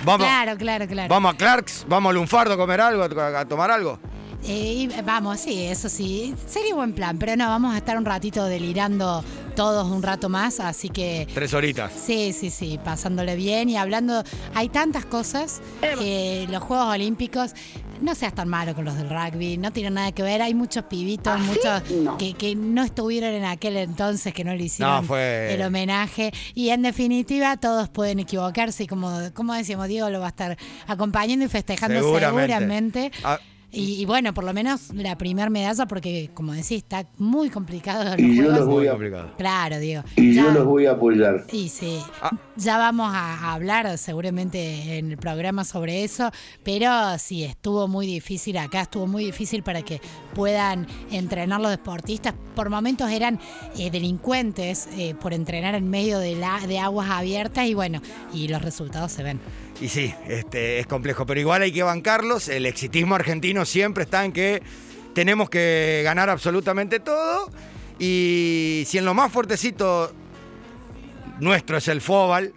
Vamos, 0.03 0.25
Claro, 0.27 0.57
claro, 0.57 0.87
claro. 0.87 1.09
vamos 1.09 1.35
a 1.35 1.37
Clarks, 1.37 1.85
vamos 1.87 2.09
a 2.09 2.13
Lunfardo 2.13 2.55
a 2.55 2.57
comer 2.57 2.81
algo, 2.81 3.03
a, 3.03 3.39
a 3.39 3.45
tomar 3.45 3.69
algo. 3.69 3.99
Eh, 4.47 4.73
y 4.73 5.01
vamos, 5.03 5.39
sí, 5.41 5.65
eso 5.65 5.89
sí, 5.89 6.33
sería 6.45 6.73
buen 6.73 6.93
plan, 6.93 7.17
pero 7.17 7.35
no, 7.35 7.47
vamos 7.47 7.73
a 7.75 7.77
estar 7.77 7.97
un 7.97 8.05
ratito 8.05 8.45
delirando 8.45 9.23
todos 9.57 9.87
un 9.91 10.01
rato 10.01 10.29
más, 10.29 10.59
así 10.61 10.87
que... 10.89 11.27
Tres 11.33 11.53
horitas. 11.53 11.91
Sí, 11.91 12.31
sí, 12.31 12.49
sí, 12.49 12.79
pasándole 12.83 13.35
bien 13.35 13.67
y 13.69 13.75
hablando. 13.75 14.23
Hay 14.53 14.69
tantas 14.69 15.05
cosas. 15.05 15.61
eh, 15.81 16.45
los 16.49 16.63
Juegos 16.63 16.87
Olímpicos, 16.93 17.53
no 17.99 18.13
seas 18.15 18.33
tan 18.35 18.47
malo 18.47 18.73
con 18.75 18.85
los 18.85 18.95
del 18.95 19.09
rugby, 19.09 19.57
no 19.57 19.71
tienen 19.71 19.95
nada 19.95 20.11
que 20.13 20.21
ver. 20.23 20.41
Hay 20.43 20.53
muchos 20.53 20.83
pibitos, 20.85 21.37
muchos 21.41 21.81
que, 22.19 22.33
que 22.35 22.55
no 22.55 22.83
estuvieron 22.83 23.31
en 23.33 23.43
aquel 23.45 23.75
entonces, 23.77 24.33
que 24.33 24.43
no 24.45 24.53
le 24.55 24.63
hicieron 24.63 24.95
No, 24.97 25.03
fue- 25.03 25.53
el 25.55 25.61
homenaje. 25.63 26.31
Y 26.53 26.69
en 26.69 26.83
definitiva, 26.83 27.57
todos 27.57 27.89
pueden 27.89 28.19
equivocarse. 28.19 28.83
Y 28.83 28.87
como, 28.87 29.11
como 29.33 29.53
decíamos, 29.55 29.87
Diego 29.87 30.09
lo 30.11 30.19
va 30.19 30.27
a 30.27 30.29
estar 30.29 30.55
acompañando 30.85 31.43
y 31.43 31.49
festejando 31.49 31.99
Seguramente. 31.99 32.53
seguramente. 32.53 33.11
Ah, 33.23 33.39
Y, 33.69 34.01
y 34.01 34.05
bueno, 34.05 34.33
por 34.33 34.45
lo 34.45 34.53
menos 34.53 34.93
la 34.93 35.17
primer 35.17 35.49
medalla, 35.49 35.85
porque 35.87 36.29
como 36.33 36.53
decís, 36.53 36.71
está 36.77 37.05
muy 37.17 37.49
complicado. 37.49 38.05
los 38.11 38.19
Y 38.19 38.35
yo 38.37 38.43
juegos. 38.43 38.59
los 38.59 38.67
voy 38.69 38.87
a- 38.87 38.91
complicado. 38.91 39.31
Claro, 39.37 39.79
Diego. 39.79 40.03
Y 40.15 40.33
Ya- 40.33 40.43
yo 40.43 40.51
los 40.51 40.65
voy 40.65 40.85
a 40.85 40.91
apoyar. 40.91 41.45
y 41.51 41.67
sí, 41.67 41.99
ya 42.55 42.77
vamos 42.77 43.13
a, 43.13 43.33
a 43.33 43.53
hablar 43.53 43.97
seguramente 43.97 44.97
en 44.97 45.11
el 45.11 45.17
programa 45.17 45.65
sobre 45.65 46.03
eso, 46.05 46.31
pero 46.63 46.89
sí, 47.19 47.43
estuvo 47.43 47.89
muy 47.89 48.07
difícil 48.07 48.57
acá, 48.57 48.81
estuvo 48.83 49.05
muy 49.05 49.25
difícil 49.25 49.63
para 49.63 49.81
que 49.81 49.99
puedan 50.33 50.87
entrenar 51.11 51.59
los 51.59 51.71
deportistas. 51.71 52.33
Por 52.55 52.69
momentos 52.69 53.11
eran 53.11 53.37
eh, 53.77 53.91
delincuentes 53.91 54.87
eh, 54.97 55.13
por 55.19 55.33
entrenar 55.33 55.75
en 55.75 55.89
medio 55.89 56.19
de, 56.19 56.35
la, 56.35 56.65
de 56.65 56.79
aguas 56.79 57.09
abiertas 57.09 57.65
y 57.67 57.73
bueno, 57.73 58.01
y 58.33 58.47
los 58.47 58.61
resultados 58.61 59.11
se 59.11 59.23
ven. 59.23 59.39
Y 59.79 59.89
sí, 59.89 60.13
este, 60.27 60.79
es 60.79 60.87
complejo, 60.87 61.25
pero 61.25 61.39
igual 61.39 61.61
hay 61.61 61.71
que 61.71 61.83
bancarlos. 61.83 62.47
El 62.47 62.65
exitismo 62.65 63.15
argentino 63.15 63.63
siempre 63.65 64.03
está 64.03 64.25
en 64.25 64.31
que 64.31 64.63
tenemos 65.13 65.49
que 65.49 66.01
ganar 66.03 66.29
absolutamente 66.29 66.99
todo. 66.99 67.49
Y 67.99 68.83
si 68.87 68.97
en 68.97 69.05
lo 69.05 69.13
más 69.13 69.31
fuertecito 69.31 70.11
nuestro 71.39 71.77
es 71.77 71.87
el 71.87 72.01
Fóbal 72.01 72.53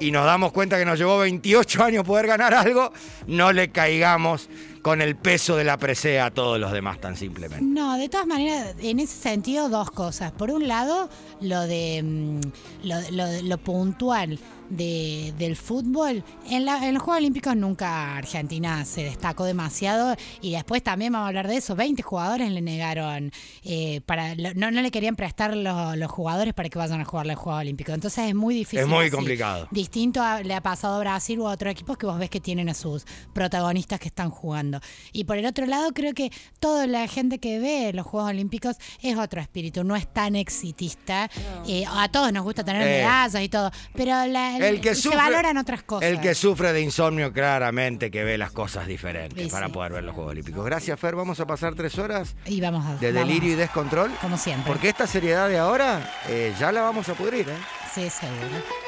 y 0.00 0.10
nos 0.10 0.24
damos 0.24 0.52
cuenta 0.52 0.78
que 0.78 0.84
nos 0.84 0.98
llevó 0.98 1.18
28 1.18 1.84
años 1.84 2.04
poder 2.04 2.26
ganar 2.26 2.54
algo, 2.54 2.92
no 3.28 3.52
le 3.52 3.70
caigamos 3.70 4.48
con 4.84 5.00
el 5.00 5.16
peso 5.16 5.56
de 5.56 5.64
la 5.64 5.78
presea 5.78 6.26
a 6.26 6.30
todos 6.30 6.60
los 6.60 6.70
demás 6.70 7.00
tan 7.00 7.16
simplemente. 7.16 7.64
No, 7.64 7.96
de 7.96 8.08
todas 8.10 8.26
maneras, 8.26 8.74
en 8.80 9.00
ese 9.00 9.16
sentido, 9.16 9.68
dos 9.70 9.90
cosas. 9.90 10.30
Por 10.30 10.50
un 10.50 10.68
lado, 10.68 11.08
lo 11.40 11.62
de 11.62 12.02
mm, 12.02 12.86
lo, 12.86 12.96
lo- 13.10 13.42
lo 13.42 13.58
puntual 13.58 14.38
de- 14.68 15.32
del 15.38 15.56
fútbol. 15.56 16.22
En, 16.48 16.64
la- 16.64 16.86
en 16.86 16.94
los 16.94 17.02
Juegos 17.02 17.18
Olímpicos 17.20 17.54
nunca 17.56 18.16
Argentina 18.16 18.84
se 18.84 19.04
destacó 19.04 19.44
demasiado 19.44 20.16
y 20.40 20.52
después 20.52 20.82
también 20.82 21.12
vamos 21.12 21.26
a 21.26 21.28
hablar 21.28 21.48
de 21.48 21.56
eso. 21.56 21.74
20 21.76 22.02
jugadores 22.02 22.50
le 22.50 22.60
negaron, 22.62 23.30
eh, 23.62 24.00
para 24.06 24.34
no, 24.34 24.70
no 24.70 24.82
le 24.82 24.90
querían 24.90 25.16
prestar 25.16 25.54
los, 25.56 25.96
los 25.96 26.10
jugadores 26.10 26.54
para 26.54 26.68
que 26.70 26.78
vayan 26.78 27.00
a 27.00 27.04
jugar 27.04 27.26
los 27.26 27.36
Juegos 27.36 27.60
Olímpicos. 27.60 27.94
Entonces 27.94 28.28
es 28.28 28.34
muy 28.34 28.54
difícil. 28.54 28.80
Es 28.80 28.86
muy 28.86 29.06
así. 29.06 29.10
complicado. 29.16 29.68
Distinto 29.70 30.22
a- 30.22 30.42
le 30.42 30.54
ha 30.54 30.62
pasado 30.62 30.96
a 30.96 30.98
Brasil 31.00 31.38
u 31.40 31.46
a 31.48 31.52
otros 31.52 31.70
equipos 31.70 31.96
que 31.98 32.06
vos 32.06 32.18
ves 32.18 32.30
que 32.30 32.40
tienen 32.40 32.68
a 32.68 32.74
sus 32.74 33.04
protagonistas 33.34 33.98
que 34.00 34.08
están 34.08 34.30
jugando. 34.30 34.73
Y 35.12 35.24
por 35.24 35.36
el 35.38 35.46
otro 35.46 35.66
lado, 35.66 35.92
creo 35.92 36.14
que 36.14 36.30
toda 36.60 36.86
la 36.86 37.06
gente 37.08 37.38
que 37.38 37.58
ve 37.58 37.92
los 37.94 38.06
Juegos 38.06 38.30
Olímpicos 38.30 38.76
es 39.02 39.16
otro 39.16 39.40
espíritu, 39.40 39.84
no 39.84 39.96
es 39.96 40.06
tan 40.12 40.36
exitista. 40.36 41.30
Eh, 41.66 41.84
a 41.88 42.08
todos 42.08 42.32
nos 42.32 42.44
gusta 42.44 42.64
tener 42.64 42.82
Eh. 42.82 42.98
medallas 43.02 43.42
y 43.42 43.48
todo, 43.48 43.70
pero 43.94 44.26
la- 44.26 44.56
El 44.58 44.80
que 44.80 44.94
se 44.94 45.08
sufre- 45.08 45.16
valoran 45.16 45.56
otras 45.58 45.82
cosas. 45.82 46.08
El 46.08 46.20
que 46.20 46.34
sufre 46.34 46.72
de 46.72 46.80
insomnio 46.80 47.32
claramente 47.32 48.10
que 48.10 48.24
ve 48.24 48.38
las 48.38 48.50
cosas 48.52 48.86
diferentes 48.86 49.44
Sí, 49.44 49.50
para 49.50 49.66
sí. 49.66 49.72
poder 49.72 49.92
ver 49.92 50.04
los 50.04 50.14
Juegos 50.14 50.32
Olímpicos. 50.32 50.64
Gracias, 50.64 50.98
Fer. 50.98 51.14
Vamos 51.14 51.40
a 51.40 51.46
pasar 51.46 51.74
tres 51.74 51.98
horas 51.98 52.34
Y 52.46 52.60
vamos 52.60 52.84
a 52.86 52.96
de 52.96 53.12
vamos 53.12 53.28
delirio 53.28 53.52
y 53.52 53.56
descontrol. 53.56 54.10
Como 54.20 54.36
siempre. 54.38 54.70
Porque 54.70 54.88
esta 54.88 55.06
seriedad 55.06 55.48
de 55.48 55.58
ahora 55.58 56.12
eh, 56.28 56.52
ya 56.58 56.72
la 56.72 56.82
vamos 56.82 57.08
a 57.08 57.14
pudrir. 57.14 57.48
¿eh? 57.48 57.56
Sí, 57.94 58.08
seguro. 58.10 58.83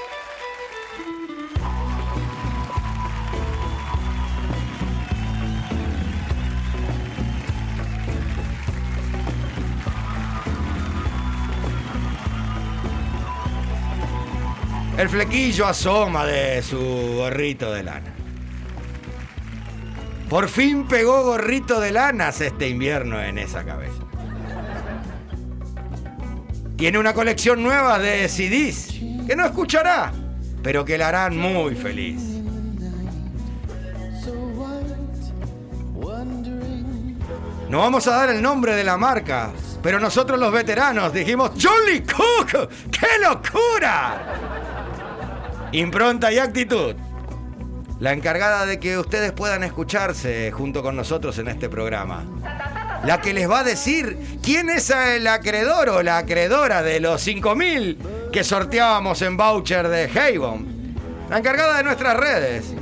El 14.98 15.10
flequillo 15.10 15.66
asoma 15.66 16.24
de 16.24 16.62
su 16.62 16.78
gorrito 17.16 17.70
de 17.70 17.82
lana. 17.82 18.14
Por 20.30 20.48
fin 20.48 20.88
pegó 20.88 21.22
gorrito 21.22 21.80
de 21.80 21.92
lanas 21.92 22.40
este 22.40 22.68
invierno 22.68 23.22
en 23.22 23.36
esa 23.36 23.62
cabeza. 23.62 24.02
Tiene 26.76 26.98
una 26.98 27.12
colección 27.12 27.62
nueva 27.62 27.98
de 27.98 28.26
CDs 28.28 28.98
que 29.26 29.36
no 29.36 29.44
escuchará, 29.44 30.12
pero 30.62 30.84
que 30.84 30.96
la 30.96 31.08
harán 31.08 31.36
muy 31.36 31.74
feliz. 31.74 32.22
No 37.68 37.80
vamos 37.80 38.06
a 38.06 38.12
dar 38.12 38.30
el 38.30 38.40
nombre 38.40 38.74
de 38.74 38.84
la 38.84 38.96
marca, 38.96 39.52
pero 39.82 40.00
nosotros 40.00 40.40
los 40.40 40.52
veteranos 40.52 41.12
dijimos, 41.12 41.50
¡Jolly 41.50 42.00
Cook! 42.00 42.70
¡Qué 42.90 43.08
locura! 43.22 44.75
Impronta 45.72 46.32
y 46.32 46.38
actitud. 46.38 46.94
La 47.98 48.12
encargada 48.12 48.66
de 48.66 48.78
que 48.78 48.98
ustedes 48.98 49.32
puedan 49.32 49.64
escucharse 49.64 50.52
junto 50.52 50.82
con 50.82 50.96
nosotros 50.96 51.38
en 51.38 51.48
este 51.48 51.68
programa. 51.68 52.24
La 53.04 53.20
que 53.20 53.32
les 53.32 53.50
va 53.50 53.60
a 53.60 53.64
decir 53.64 54.38
quién 54.42 54.68
es 54.68 54.90
el 54.90 55.26
acreedor 55.26 55.88
o 55.88 56.02
la 56.02 56.18
acreedora 56.18 56.82
de 56.82 57.00
los 57.00 57.26
5.000 57.26 58.30
que 58.30 58.44
sorteábamos 58.44 59.22
en 59.22 59.36
voucher 59.36 59.88
de 59.88 60.04
Havon. 60.04 60.94
La 61.30 61.38
encargada 61.38 61.78
de 61.78 61.84
nuestras 61.84 62.16
redes. 62.16 62.74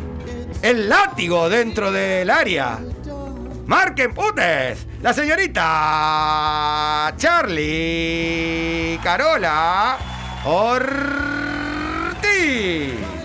El 0.62 0.88
látigo 0.88 1.48
dentro 1.48 1.92
del 1.92 2.30
área. 2.30 2.78
Marquen 3.66 4.12
putes. 4.12 4.86
La 5.00 5.14
señorita 5.14 7.14
Charlie 7.16 8.98
Carola 9.02 9.98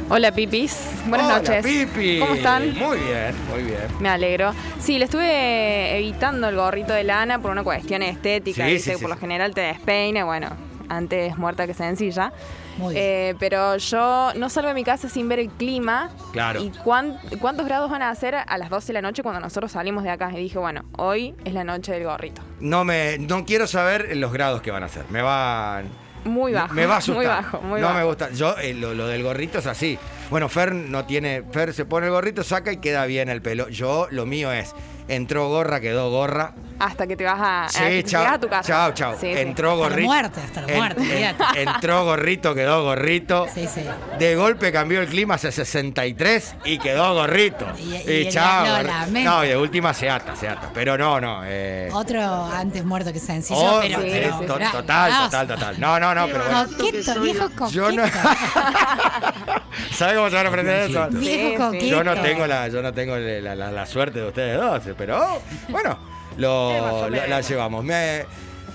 Hola 0.09 0.31
Pipis, 0.31 0.75
buenas 1.07 1.27
Hola, 1.27 1.37
noches. 1.39 1.63
Pipi. 1.65 2.19
¿Cómo 2.19 2.33
están? 2.33 2.73
Muy 2.77 2.97
bien, 2.97 3.35
muy 3.49 3.63
bien. 3.63 3.79
Me 3.99 4.09
alegro. 4.09 4.53
Sí, 4.79 4.97
le 4.97 5.05
estuve 5.05 5.97
evitando 5.97 6.47
el 6.49 6.55
gorrito 6.55 6.93
de 6.93 7.03
lana 7.03 7.39
por 7.39 7.51
una 7.51 7.63
cuestión 7.63 8.01
estética, 8.01 8.65
Sí, 8.65 8.73
¿viste? 8.73 8.91
sí, 8.91 8.95
sí, 8.97 9.01
por 9.01 9.09
lo 9.11 9.17
general 9.17 9.53
te 9.53 9.61
despeine, 9.61 10.23
bueno, 10.23 10.49
antes 10.89 11.37
muerta 11.37 11.67
que 11.67 11.73
sencilla. 11.75 12.31
Muy 12.77 12.95
Eh, 12.97 13.35
pero 13.39 13.77
yo 13.77 14.31
no 14.35 14.49
salgo 14.49 14.69
de 14.69 14.73
mi 14.75 14.83
casa 14.83 15.09
sin 15.09 15.27
ver 15.29 15.39
el 15.39 15.49
clima. 15.49 16.09
Claro. 16.31 16.63
¿Y 16.63 16.69
cuán- 16.83 17.17
cuántos 17.39 17.65
grados 17.65 17.91
van 17.91 18.01
a 18.01 18.09
hacer 18.09 18.35
a 18.35 18.57
las 18.57 18.69
12 18.69 18.87
de 18.87 18.93
la 18.93 19.01
noche 19.01 19.21
cuando 19.21 19.41
nosotros 19.41 19.71
salimos 19.71 20.03
de 20.03 20.09
acá? 20.11 20.31
Y 20.33 20.37
dije, 20.37 20.57
bueno, 20.57 20.85
hoy 20.97 21.35
es 21.45 21.53
la 21.53 21.63
noche 21.63 21.91
del 21.91 22.05
gorrito. 22.05 22.41
No 22.61 22.83
me, 22.85 23.17
no 23.19 23.45
quiero 23.45 23.67
saber 23.67 24.15
los 24.17 24.31
grados 24.31 24.61
que 24.61 24.71
van 24.71 24.83
a 24.83 24.85
hacer. 24.87 25.03
Me 25.09 25.21
van. 25.21 25.87
Muy 26.25 26.53
bajo. 26.53 26.73
Me 26.73 26.85
va 26.85 26.95
a 26.95 26.97
asustar. 26.97 27.15
Muy 27.17 27.25
bajo, 27.25 27.61
muy 27.61 27.81
no 27.81 27.87
bajo. 27.87 27.99
me 27.99 28.03
gusta. 28.05 28.29
Yo, 28.31 28.55
eh, 28.59 28.73
lo, 28.73 28.93
lo 28.93 29.07
del 29.07 29.23
gorrito 29.23 29.59
es 29.59 29.65
así. 29.67 29.97
Bueno, 30.29 30.49
Fer 30.49 30.73
no 30.73 31.05
tiene. 31.05 31.43
Fer 31.51 31.73
se 31.73 31.85
pone 31.85 32.07
el 32.07 32.11
gorrito, 32.11 32.43
saca 32.43 32.71
y 32.71 32.77
queda 32.77 33.05
bien 33.05 33.29
el 33.29 33.41
pelo. 33.41 33.69
Yo, 33.69 34.07
lo 34.11 34.25
mío 34.25 34.51
es 34.51 34.73
Entró 35.07 35.49
gorra, 35.49 35.79
quedó 35.79 36.11
gorra. 36.11 36.53
Hasta 36.79 37.05
que 37.07 37.15
te 37.17 37.25
vas 37.25 37.39
a, 37.39 37.65
a- 37.65 37.69
Sí, 37.69 37.79
que 37.83 38.03
chao. 38.05 38.21
llegas 38.21 38.35
a 38.35 38.39
tu 38.39 38.47
casa. 38.47 38.67
Chao, 38.67 38.91
chao. 38.93 39.13
Sí, 39.19 39.33
sí. 39.33 39.39
Entró 39.39 39.71
Hasta 39.71 39.81
la 39.83 39.89
gorrito. 39.89 40.07
muerte, 40.07 40.41
hasta 40.41 40.61
la 40.61 40.67
En- 40.67 40.77
muerte, 40.77 41.01
en- 41.01 41.09
olvídate. 41.35 41.61
entró 41.63 42.05
gorrito, 42.05 42.55
quedó 42.55 42.83
gorrito. 42.83 43.47
Sí, 43.53 43.67
sí. 43.67 43.83
De 44.17 44.35
golpe 44.35 44.71
cambió 44.71 45.01
el 45.01 45.07
clima 45.07 45.35
hacia 45.35 45.51
63 45.51 46.55
y 46.65 46.79
quedó 46.79 47.13
gorrito. 47.13 47.65
Y- 47.77 47.81
Y, 47.81 47.95
y 47.95 48.27
el- 48.27 48.29
chao. 48.33 48.65
gorri- 48.65 48.83
lamento. 48.83 49.29
no, 49.29 49.45
y 49.45 49.47
de 49.49 49.57
última 49.57 49.93
se 49.93 50.09
ata, 50.09 50.35
se 50.35 50.47
ata. 50.47 50.69
Pero 50.73 50.97
no, 50.97 51.19
no. 51.19 51.41
Eh, 51.45 51.89
Otro 51.93 52.45
antes 52.45 52.83
muerto 52.85 53.11
que 53.11 53.19
sencillo, 53.19 53.59
oh, 53.59 53.79
pero, 53.81 54.01
sí, 54.01 54.07
pero- 54.11 54.39
to- 54.39 54.59
total, 54.71 55.11
no, 55.11 55.23
total, 55.25 55.47
total. 55.47 55.79
No, 55.79 55.99
no, 55.99 56.15
no, 56.15 56.27
pero 56.27 56.43
bueno. 56.45 56.65
Coqueto, 56.77 57.19
viejo 57.21 57.49
coqueto. 57.55 57.69
Yo 57.71 57.91
no. 57.91 58.03
¿Sabes 59.95 60.15
cómo 60.15 60.29
se 60.29 60.35
van 60.35 60.45
a 60.45 60.49
aprender 60.49 60.89
eso? 60.89 61.07
Viejo 61.11 61.65
coqueto. 61.65 61.85
Yo 61.85 62.03
no 62.03 62.15
tengo 62.21 62.47
la, 62.47 62.67
yo 62.67 62.81
no 62.81 62.93
tengo 62.93 63.17
la, 63.17 63.55
la- 63.55 63.71
la 63.71 63.85
suerte 63.85 64.19
de 64.19 64.27
ustedes 64.27 64.57
dos, 64.59 64.81
pero 64.97 65.41
bueno, 65.69 65.97
lo, 66.39 67.09
lo- 67.09 67.27
la 67.27 67.41
llevamos. 67.41 67.83
Me, 67.83 68.25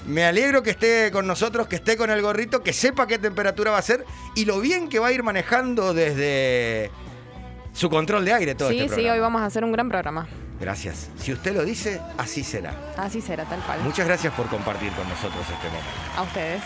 me 0.06 0.24
alegro 0.24 0.62
que 0.62 0.70
esté 0.70 1.10
con 1.10 1.26
nosotros, 1.26 1.66
que 1.66 1.76
esté 1.76 1.96
con 1.96 2.10
el 2.10 2.20
gorrito, 2.22 2.62
que 2.62 2.72
sepa 2.72 3.06
qué 3.06 3.18
temperatura 3.18 3.70
va 3.70 3.78
a 3.78 3.82
ser 3.82 4.04
y 4.34 4.44
lo 4.44 4.60
bien 4.60 4.88
que 4.88 4.98
va 4.98 5.08
a 5.08 5.12
ir 5.12 5.22
manejando 5.22 5.94
desde 5.94 6.90
su 7.72 7.88
control 7.90 8.24
de 8.24 8.32
aire 8.34 8.54
todo 8.54 8.68
Sí, 8.70 8.80
este 8.80 8.94
sí, 8.96 9.08
hoy 9.08 9.18
vamos 9.18 9.42
a 9.42 9.46
hacer 9.46 9.64
un 9.64 9.72
gran 9.72 9.88
programa. 9.88 10.28
Gracias. 10.60 11.10
Si 11.18 11.32
usted 11.32 11.52
lo 11.54 11.64
dice, 11.64 12.00
así 12.16 12.44
será. 12.44 12.74
Así 12.96 13.20
será, 13.20 13.44
tal 13.44 13.60
cual. 13.60 13.80
Muchas 13.80 14.06
gracias 14.06 14.32
por 14.34 14.46
compartir 14.46 14.92
con 14.92 15.08
nosotros 15.08 15.40
este 15.42 15.66
momento. 15.66 15.88
A 16.16 16.22
ustedes. 16.22 16.62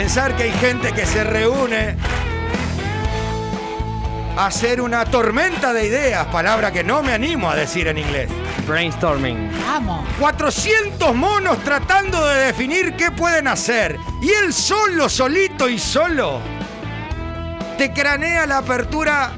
Pensar 0.00 0.34
que 0.34 0.44
hay 0.44 0.52
gente 0.52 0.92
que 0.92 1.04
se 1.04 1.22
reúne 1.24 1.94
a 4.34 4.46
hacer 4.46 4.80
una 4.80 5.04
tormenta 5.04 5.74
de 5.74 5.84
ideas, 5.84 6.26
palabra 6.28 6.72
que 6.72 6.82
no 6.82 7.02
me 7.02 7.12
animo 7.12 7.50
a 7.50 7.54
decir 7.54 7.86
en 7.86 7.98
inglés. 7.98 8.30
Brainstorming. 8.66 9.50
Vamos. 9.62 10.08
400 10.18 11.14
monos 11.14 11.62
tratando 11.64 12.26
de 12.28 12.46
definir 12.46 12.96
qué 12.96 13.10
pueden 13.10 13.46
hacer. 13.46 13.98
Y 14.22 14.30
él 14.30 14.54
solo, 14.54 15.06
solito 15.10 15.68
y 15.68 15.78
solo, 15.78 16.40
te 17.76 17.92
cranea 17.92 18.46
la 18.46 18.56
apertura 18.56 19.32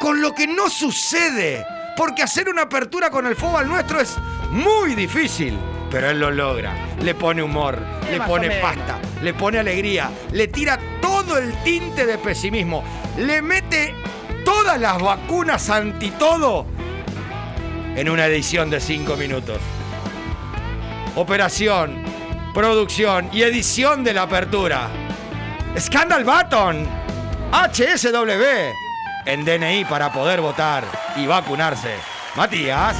con 0.00 0.22
lo 0.22 0.34
que 0.34 0.46
no 0.46 0.70
sucede. 0.70 1.66
Porque 1.98 2.22
hacer 2.22 2.48
una 2.48 2.62
apertura 2.62 3.10
con 3.10 3.26
el 3.26 3.36
fútbol 3.36 3.68
nuestro 3.68 4.00
es 4.00 4.16
muy 4.50 4.94
difícil. 4.94 5.58
Pero 5.90 6.10
él 6.10 6.20
lo 6.20 6.30
logra. 6.30 6.74
Le 7.02 7.14
pone 7.14 7.42
humor, 7.42 7.78
le 8.10 8.20
pone 8.20 8.50
pasta, 8.60 8.98
le 9.22 9.34
pone 9.34 9.58
alegría, 9.58 10.10
le 10.32 10.48
tira 10.48 10.78
todo 11.00 11.38
el 11.38 11.52
tinte 11.62 12.04
de 12.06 12.18
pesimismo, 12.18 12.84
le 13.16 13.40
mete 13.40 13.94
todas 14.44 14.78
las 14.80 15.00
vacunas 15.00 15.70
anti 15.70 16.10
todo 16.12 16.66
en 17.96 18.08
una 18.08 18.26
edición 18.26 18.70
de 18.70 18.80
5 18.80 19.16
minutos. 19.16 19.58
Operación, 21.16 22.02
producción 22.54 23.28
y 23.32 23.42
edición 23.42 24.04
de 24.04 24.14
la 24.14 24.22
apertura. 24.22 24.88
Scandal 25.78 26.24
Button. 26.24 26.86
HSW. 27.50 28.44
En 29.26 29.44
DNI 29.44 29.84
para 29.84 30.12
poder 30.12 30.40
votar 30.40 30.84
y 31.16 31.26
vacunarse. 31.26 31.94
Matías 32.36 32.96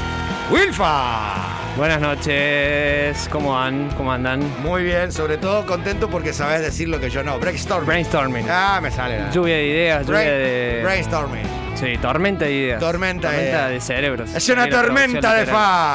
Wilfa. 0.51 1.58
Buenas 1.79 2.01
noches, 2.01 3.29
¿cómo 3.31 3.53
van? 3.53 3.89
¿Cómo 3.97 4.11
andan? 4.13 4.41
Muy 4.63 4.83
bien, 4.83 5.13
sobre 5.13 5.39
todo 5.39 5.65
contento 5.65 6.11
porque 6.11 6.33
sabes 6.33 6.61
decir 6.61 6.89
lo 6.89 6.99
que 6.99 7.09
yo 7.09 7.23
no. 7.23 7.39
Brainstorming. 7.39 7.87
Brainstorming. 7.87 8.47
Ah, 8.51 8.81
me 8.83 8.91
sale. 8.91 9.21
la- 9.21 9.31
Lluvia 9.31 9.55
de 9.55 9.67
ideas, 9.67 10.01
lluvia 10.05 10.21
Brain- 10.23 10.29
de. 10.39 10.81
Brainstorming. 10.83 11.43
Sí, 11.77 11.97
tormenta 12.03 12.47
de 12.47 12.53
ideas. 12.53 12.81
Tormenta 12.81 13.31
de 13.31 13.37
Tormenta 13.37 13.57
ideas. 13.59 13.71
de 13.71 13.81
cerebros. 13.81 14.35
Es 14.35 14.49
una 14.49 14.69
tormenta 14.69 15.35
de 15.35 15.41
literal. 15.43 15.47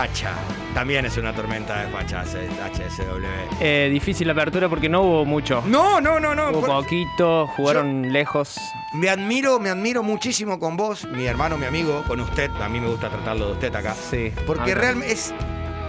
facha. 0.07 0.31
También 0.73 1.05
es 1.05 1.17
una 1.17 1.33
tormenta 1.33 1.81
de 1.81 1.87
facha 1.91 2.21
HSW. 2.23 3.27
Eh, 3.59 3.89
difícil 3.91 4.25
la 4.27 4.33
apertura 4.33 4.69
porque 4.69 4.87
no 4.87 5.01
hubo 5.01 5.25
mucho. 5.25 5.61
No, 5.67 5.99
no, 5.99 6.17
no, 6.19 6.33
no. 6.33 6.49
Hubo 6.49 6.61
por- 6.61 6.69
poquito, 6.83 7.45
jugaron 7.57 8.11
lejos. 8.13 8.55
Me 8.93 9.09
admiro, 9.09 9.59
me 9.59 9.69
admiro 9.69 10.01
muchísimo 10.01 10.57
con 10.59 10.77
vos, 10.77 11.05
mi 11.09 11.25
hermano, 11.25 11.57
mi 11.57 11.65
amigo, 11.65 12.03
con 12.07 12.21
usted. 12.21 12.49
A 12.61 12.69
mí 12.69 12.79
me 12.79 12.87
gusta 12.87 13.09
tratarlo 13.09 13.47
de 13.47 13.51
usted 13.51 13.75
acá. 13.75 13.93
Sí. 14.09 14.31
Porque 14.47 14.73
realmente 14.73 15.13
es. 15.13 15.33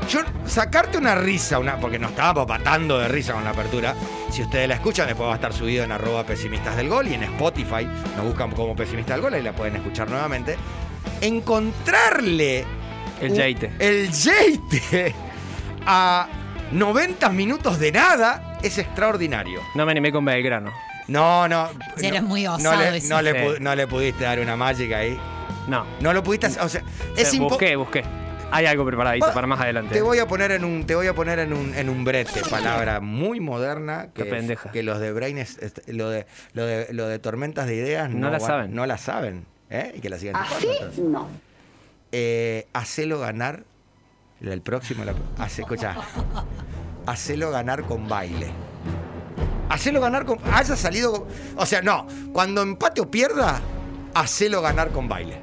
Yo, 0.09 0.21
sacarte 0.47 0.99
una 0.99 1.15
risa, 1.15 1.59
una, 1.59 1.77
porque 1.77 1.99
nos 1.99 2.11
estábamos 2.11 2.47
patando 2.47 2.99
de 2.99 3.09
risa 3.09 3.33
con 3.33 3.43
la 3.45 3.51
apertura. 3.51 3.95
Si 4.31 4.43
ustedes 4.43 4.69
la 4.69 4.75
escuchan, 4.75 5.07
después 5.07 5.27
va 5.29 5.33
a 5.33 5.37
estar 5.37 5.53
subido 5.53 5.83
en 5.85 5.93
arroba 5.93 6.25
pesimistas 6.25 6.77
del 6.77 6.89
gol 6.89 7.09
y 7.09 7.15
en 7.15 7.23
Spotify. 7.25 7.87
Nos 8.17 8.27
buscan 8.27 8.51
como 8.53 8.77
pesimistas 8.77 9.17
del 9.17 9.23
gol 9.23 9.35
y 9.39 9.43
la 9.43 9.53
pueden 9.53 9.77
escuchar 9.77 10.09
nuevamente. 10.11 10.57
Encontrarle. 11.21 12.65
El 13.21 13.31
un- 13.31 13.37
yeite. 13.37 13.73
El 13.79 14.11
yeite 14.11 15.15
a 15.87 16.27
90 16.73 17.29
minutos 17.31 17.79
de 17.79 17.93
nada 17.93 18.59
es 18.63 18.77
extraordinario. 18.79 19.61
No 19.75 19.87
me 19.87 19.93
animé 19.93 20.13
con 20.13 20.25
Belgrano. 20.25 20.73
No, 21.09 21.47
no. 21.49 21.69
Ya 21.99 22.09
eres 22.09 22.23
no, 22.23 22.29
muy 22.29 22.43
no 22.45 22.55
osado 22.55 22.79
le, 22.91 23.01
no, 23.03 23.23
le 23.23 23.33
Sí. 23.33 23.39
pu- 23.39 23.59
no 23.61 23.75
le 23.75 23.87
pudiste 23.87 24.25
dar 24.25 24.41
una 24.41 24.57
mágica 24.57 24.99
ahí. 24.99 25.19
No. 25.69 25.87
No 26.01 26.13
lo 26.13 26.23
pudiste 26.23 26.47
hacer. 26.47 26.63
O 26.63 26.69
sea, 26.69 26.83
es 27.17 27.33
Eh, 27.33 27.37
impo- 27.39 27.51
busqué, 27.51 27.77
busqué. 27.77 28.05
Hay 28.55 28.67
algo 28.67 28.85
preparadito 28.87 29.33
para 29.35 29.47
más 29.47 29.61
adelante. 29.61 29.95
Te 29.95 30.03
voy 30.03 30.19
a 30.19 30.27
poner 30.29 30.53
en 30.53 30.65
un, 30.65 30.87
te 30.87 30.95
voy 30.95 31.07
a 31.09 31.15
poner 31.15 31.39
en 31.41 31.53
un, 31.53 31.75
en 31.75 31.89
un 31.89 32.05
brete, 32.05 32.41
palabra 32.49 33.01
muy 33.01 33.41
moderna 33.41 34.09
que, 34.15 34.23
Qué 34.25 34.31
pendeja. 34.31 34.71
que 34.71 34.83
los 34.83 35.01
de 35.01 35.13
Brain 35.13 35.39
es- 35.39 35.59
est- 35.59 35.89
lo 35.89 36.09
de, 36.09 36.27
lo 36.53 36.65
de 36.65 36.93
lo 36.93 37.09
de 37.09 37.19
tormentas 37.19 37.67
de 37.67 37.75
ideas 37.75 38.11
No 38.11 38.31
la 38.31 38.39
van- 38.39 38.47
saben. 38.47 38.75
No 38.75 38.87
la 38.87 38.97
saben, 38.99 39.45
¿eh? 39.71 39.93
Y 39.97 40.01
que 40.01 40.09
la 40.09 40.19
sigan 40.19 40.37
¿Así? 40.37 40.67
chupando, 40.93 41.11
No. 41.21 41.29
eh, 42.13 42.67
hacelo 42.73 43.19
ganar 43.19 43.65
el 44.41 44.61
próximo 44.63 45.05
la- 45.05 45.15
hace, 45.39 45.63
escucha, 45.63 45.97
hacelo 47.07 47.51
ganar 47.51 47.83
con 47.85 48.09
baile 48.09 48.51
hacelo 49.69 50.01
ganar 50.01 50.25
con 50.27 50.39
haya 50.53 50.77
salido 50.77 51.13
con- 51.13 51.25
o 51.57 51.67
sea 51.67 51.83
no 51.83 52.07
cuando 52.33 52.63
empate 52.63 53.01
o 53.01 53.11
pierda 53.11 53.61
hacelo 54.15 54.61
ganar 54.63 54.91
con 54.91 55.09
baile 55.09 55.39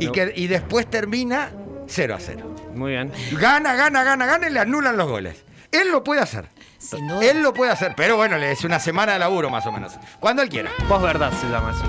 y 0.00 0.06
No. 0.06 0.12
que 0.12 0.32
y 0.36 0.46
después 0.46 0.86
termina 0.88 1.50
0 1.92 2.14
a 2.14 2.18
0 2.20 2.54
Muy 2.74 2.92
bien. 2.92 3.12
gana 3.32 3.74
gana 3.74 4.02
gana 4.02 4.26
gana 4.26 4.48
y 4.48 4.52
le 4.52 4.60
anulan 4.60 4.96
los 4.96 5.08
goles 5.08 5.44
él 5.70 5.90
lo 5.90 6.02
puede 6.04 6.20
hacer 6.20 6.48
Sin 6.78 7.06
duda. 7.08 7.24
él 7.24 7.42
lo 7.42 7.52
puede 7.54 7.70
hacer 7.72 7.94
pero 7.96 8.16
bueno 8.16 8.36
le 8.38 8.50
es 8.52 8.64
una 8.64 8.78
semana 8.78 9.12
de 9.14 9.18
laburo 9.18 9.50
más 9.50 9.66
o 9.66 9.72
menos 9.72 9.94
cuando 10.20 10.42
él 10.42 10.48
quiera 10.48 10.70
Posverdad 10.88 11.32
se 11.32 11.48
llama 11.48 11.70
eso. 11.72 11.84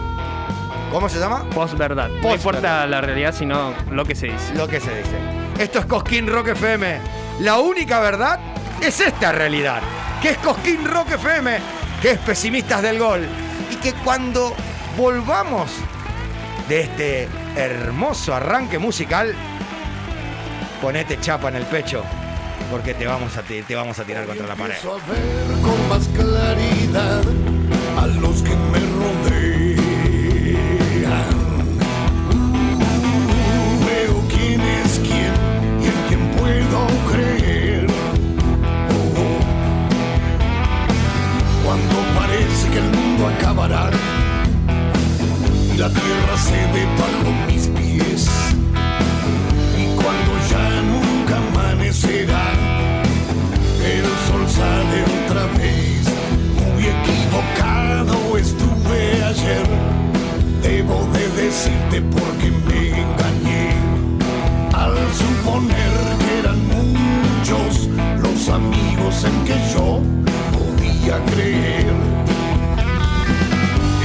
¿cómo 0.92 1.10
se 1.10 1.20
llama? 1.20 1.44
Posverdad. 1.50 2.08
No 2.22 2.36
importa 2.36 2.86
la 2.86 3.02
realidad, 3.02 3.34
sino 3.34 3.74
lo 3.90 4.06
que 4.06 4.14
se 4.14 4.28
dice. 4.28 4.54
lo 4.54 4.68
que 4.68 4.80
se 4.80 4.96
dice. 4.96 5.18
Esto 5.58 5.80
es 5.80 5.86
Cosquín 5.88 6.28
Rock 6.28 6.50
FM. 6.50 7.00
La 7.40 7.58
única 7.60 8.00
verdad 8.00 8.40
es 8.80 9.00
esta 9.00 9.32
realidad, 9.32 9.82
que 10.22 10.30
es 10.30 10.38
Cosquín 10.38 10.86
Rock 10.86 11.14
FM, 11.14 11.58
que 12.00 12.12
es 12.12 12.20
Pesimistas 12.20 12.84
del 12.84 13.00
Gol. 13.00 13.26
Y 13.72 13.76
que 13.78 13.94
cuando 14.04 14.54
volvamos 14.96 15.72
de 16.70 16.82
este 16.82 17.28
hermoso 17.56 18.36
arranque 18.36 18.78
musical, 18.78 19.34
ponete 20.84 21.18
chapa 21.22 21.48
en 21.48 21.56
el 21.56 21.64
pecho, 21.64 22.04
porque 22.70 22.94
te 22.94 23.08
vamos 23.08 23.38
a, 23.38 23.42
te 23.42 23.74
vamos 23.74 23.98
a 24.00 24.04
tirar 24.04 24.26
contra 24.26 24.46
la 24.48 24.56
pared. 24.56 24.76
A 24.76 24.96
ver 25.10 25.46
con 25.62 25.88
más 25.88 26.10
claridad 26.10 27.24
a 27.98 28.08
los 28.08 28.42
que 28.42 28.50
me 28.50 28.80
rodean. 29.00 29.80
Uh, 32.34 33.86
veo 33.86 34.22
quién 34.28 34.60
es 34.60 35.00
quién 35.00 35.34
y 35.82 35.86
en 35.86 36.00
quién 36.10 36.32
puedo 36.32 36.86
creer. 37.10 37.88
Oh, 38.90 39.40
cuando 41.64 41.96
parece 42.20 42.70
que 42.72 42.80
el 42.80 42.90
mundo 42.92 43.30
acabará 43.30 43.90
y 45.74 45.78
la 45.78 45.88
tierra 45.88 46.38
cede 46.38 46.86
bajo 47.00 47.32
mis 47.48 47.73
sale 54.56 55.00
otra 55.20 55.46
vez. 55.58 56.04
Muy 56.60 56.84
equivocado 56.98 58.38
estuve 58.38 59.24
ayer. 59.32 59.68
Debo 60.62 60.98
de 61.14 61.26
decirte 61.44 62.02
porque 62.16 62.48
me 62.68 62.82
engañé. 63.04 63.66
Al 64.74 64.96
suponer 65.22 65.94
que 66.22 66.32
eran 66.42 66.60
muchos 66.78 67.90
los 68.26 68.50
amigos 68.50 69.16
en 69.30 69.36
que 69.48 69.58
yo 69.74 69.88
podía 70.56 71.16
creer. 71.32 71.94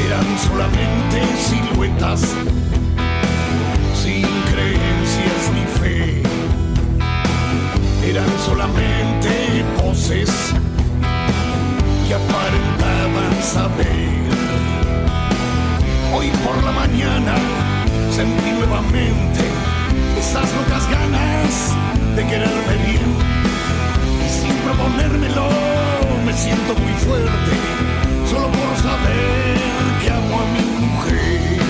Eran 0.06 0.28
solamente 0.48 1.16
siluetas, 1.46 2.20
sin 4.02 4.26
creencias 4.50 5.42
ni 5.54 5.64
fe 5.80 6.28
eran 8.10 8.26
solamente 8.46 9.37
que 12.06 12.14
aparentaban 12.14 13.42
saber. 13.42 14.08
Hoy 16.14 16.30
por 16.44 16.62
la 16.62 16.70
mañana 16.70 17.34
sentí 18.14 18.52
nuevamente 18.52 19.40
esas 20.16 20.48
locas 20.54 20.88
ganas 20.88 21.74
de 22.14 22.24
quererme 22.26 22.76
bien. 22.86 23.10
Y 24.24 24.28
sin 24.30 24.54
proponérmelo 24.58 25.48
me 26.24 26.32
siento 26.32 26.74
muy 26.74 26.92
fuerte, 27.04 27.56
solo 28.30 28.48
por 28.52 28.76
saber 28.76 29.58
que 30.00 30.10
amo 30.10 30.40
a 30.40 30.44
mi 30.54 30.64
mujer. 30.86 31.60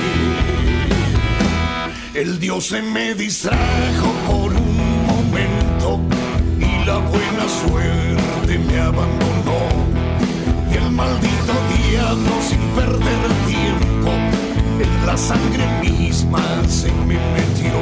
El 2.14 2.38
dios 2.38 2.66
se 2.66 2.82
me 2.82 3.14
distrajo 3.14 4.12
por 4.26 4.52
un 4.52 5.06
momento 5.06 6.17
la 6.88 6.98
buena 7.00 7.46
suerte 7.60 8.58
me 8.66 8.80
abandonó. 8.80 9.60
Y 10.72 10.74
el 10.82 10.90
maldito 10.90 11.52
diablo 11.76 12.32
sin 12.48 12.62
perder 12.78 13.22
tiempo 13.46 14.10
en 14.84 15.06
la 15.06 15.16
sangre 15.16 15.66
misma 15.82 16.42
se 16.66 16.90
me 17.08 17.18
metió. 17.34 17.76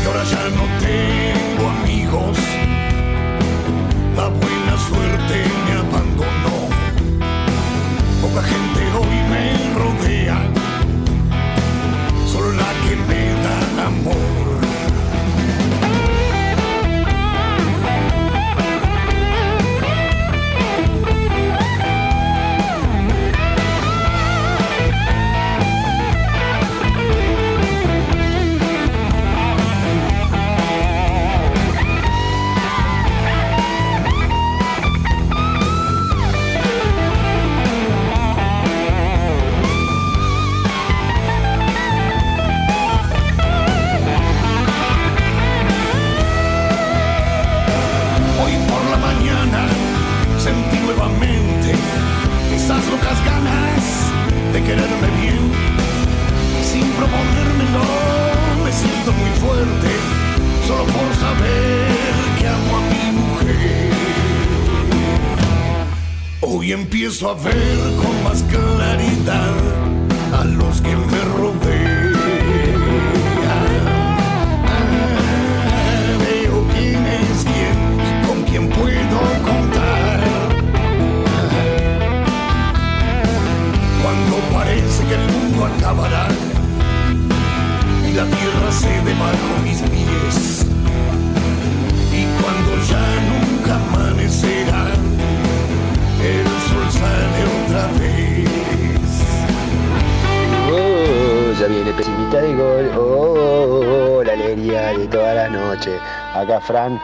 Y 0.00 0.06
ahora 0.06 0.24
ya 0.34 0.44
no 0.58 0.64
tengo 0.86 1.62
amigos, 1.80 2.38
la 4.16 4.28
buena 4.42 4.74
suerte 4.88 5.36
me 5.64 5.72
abandonó. 5.84 6.56
Poca 8.22 8.42
gente 8.52 8.80
hoy 8.98 9.16
me 9.32 9.44
rodea, 9.82 10.38
Fran 106.60 107.00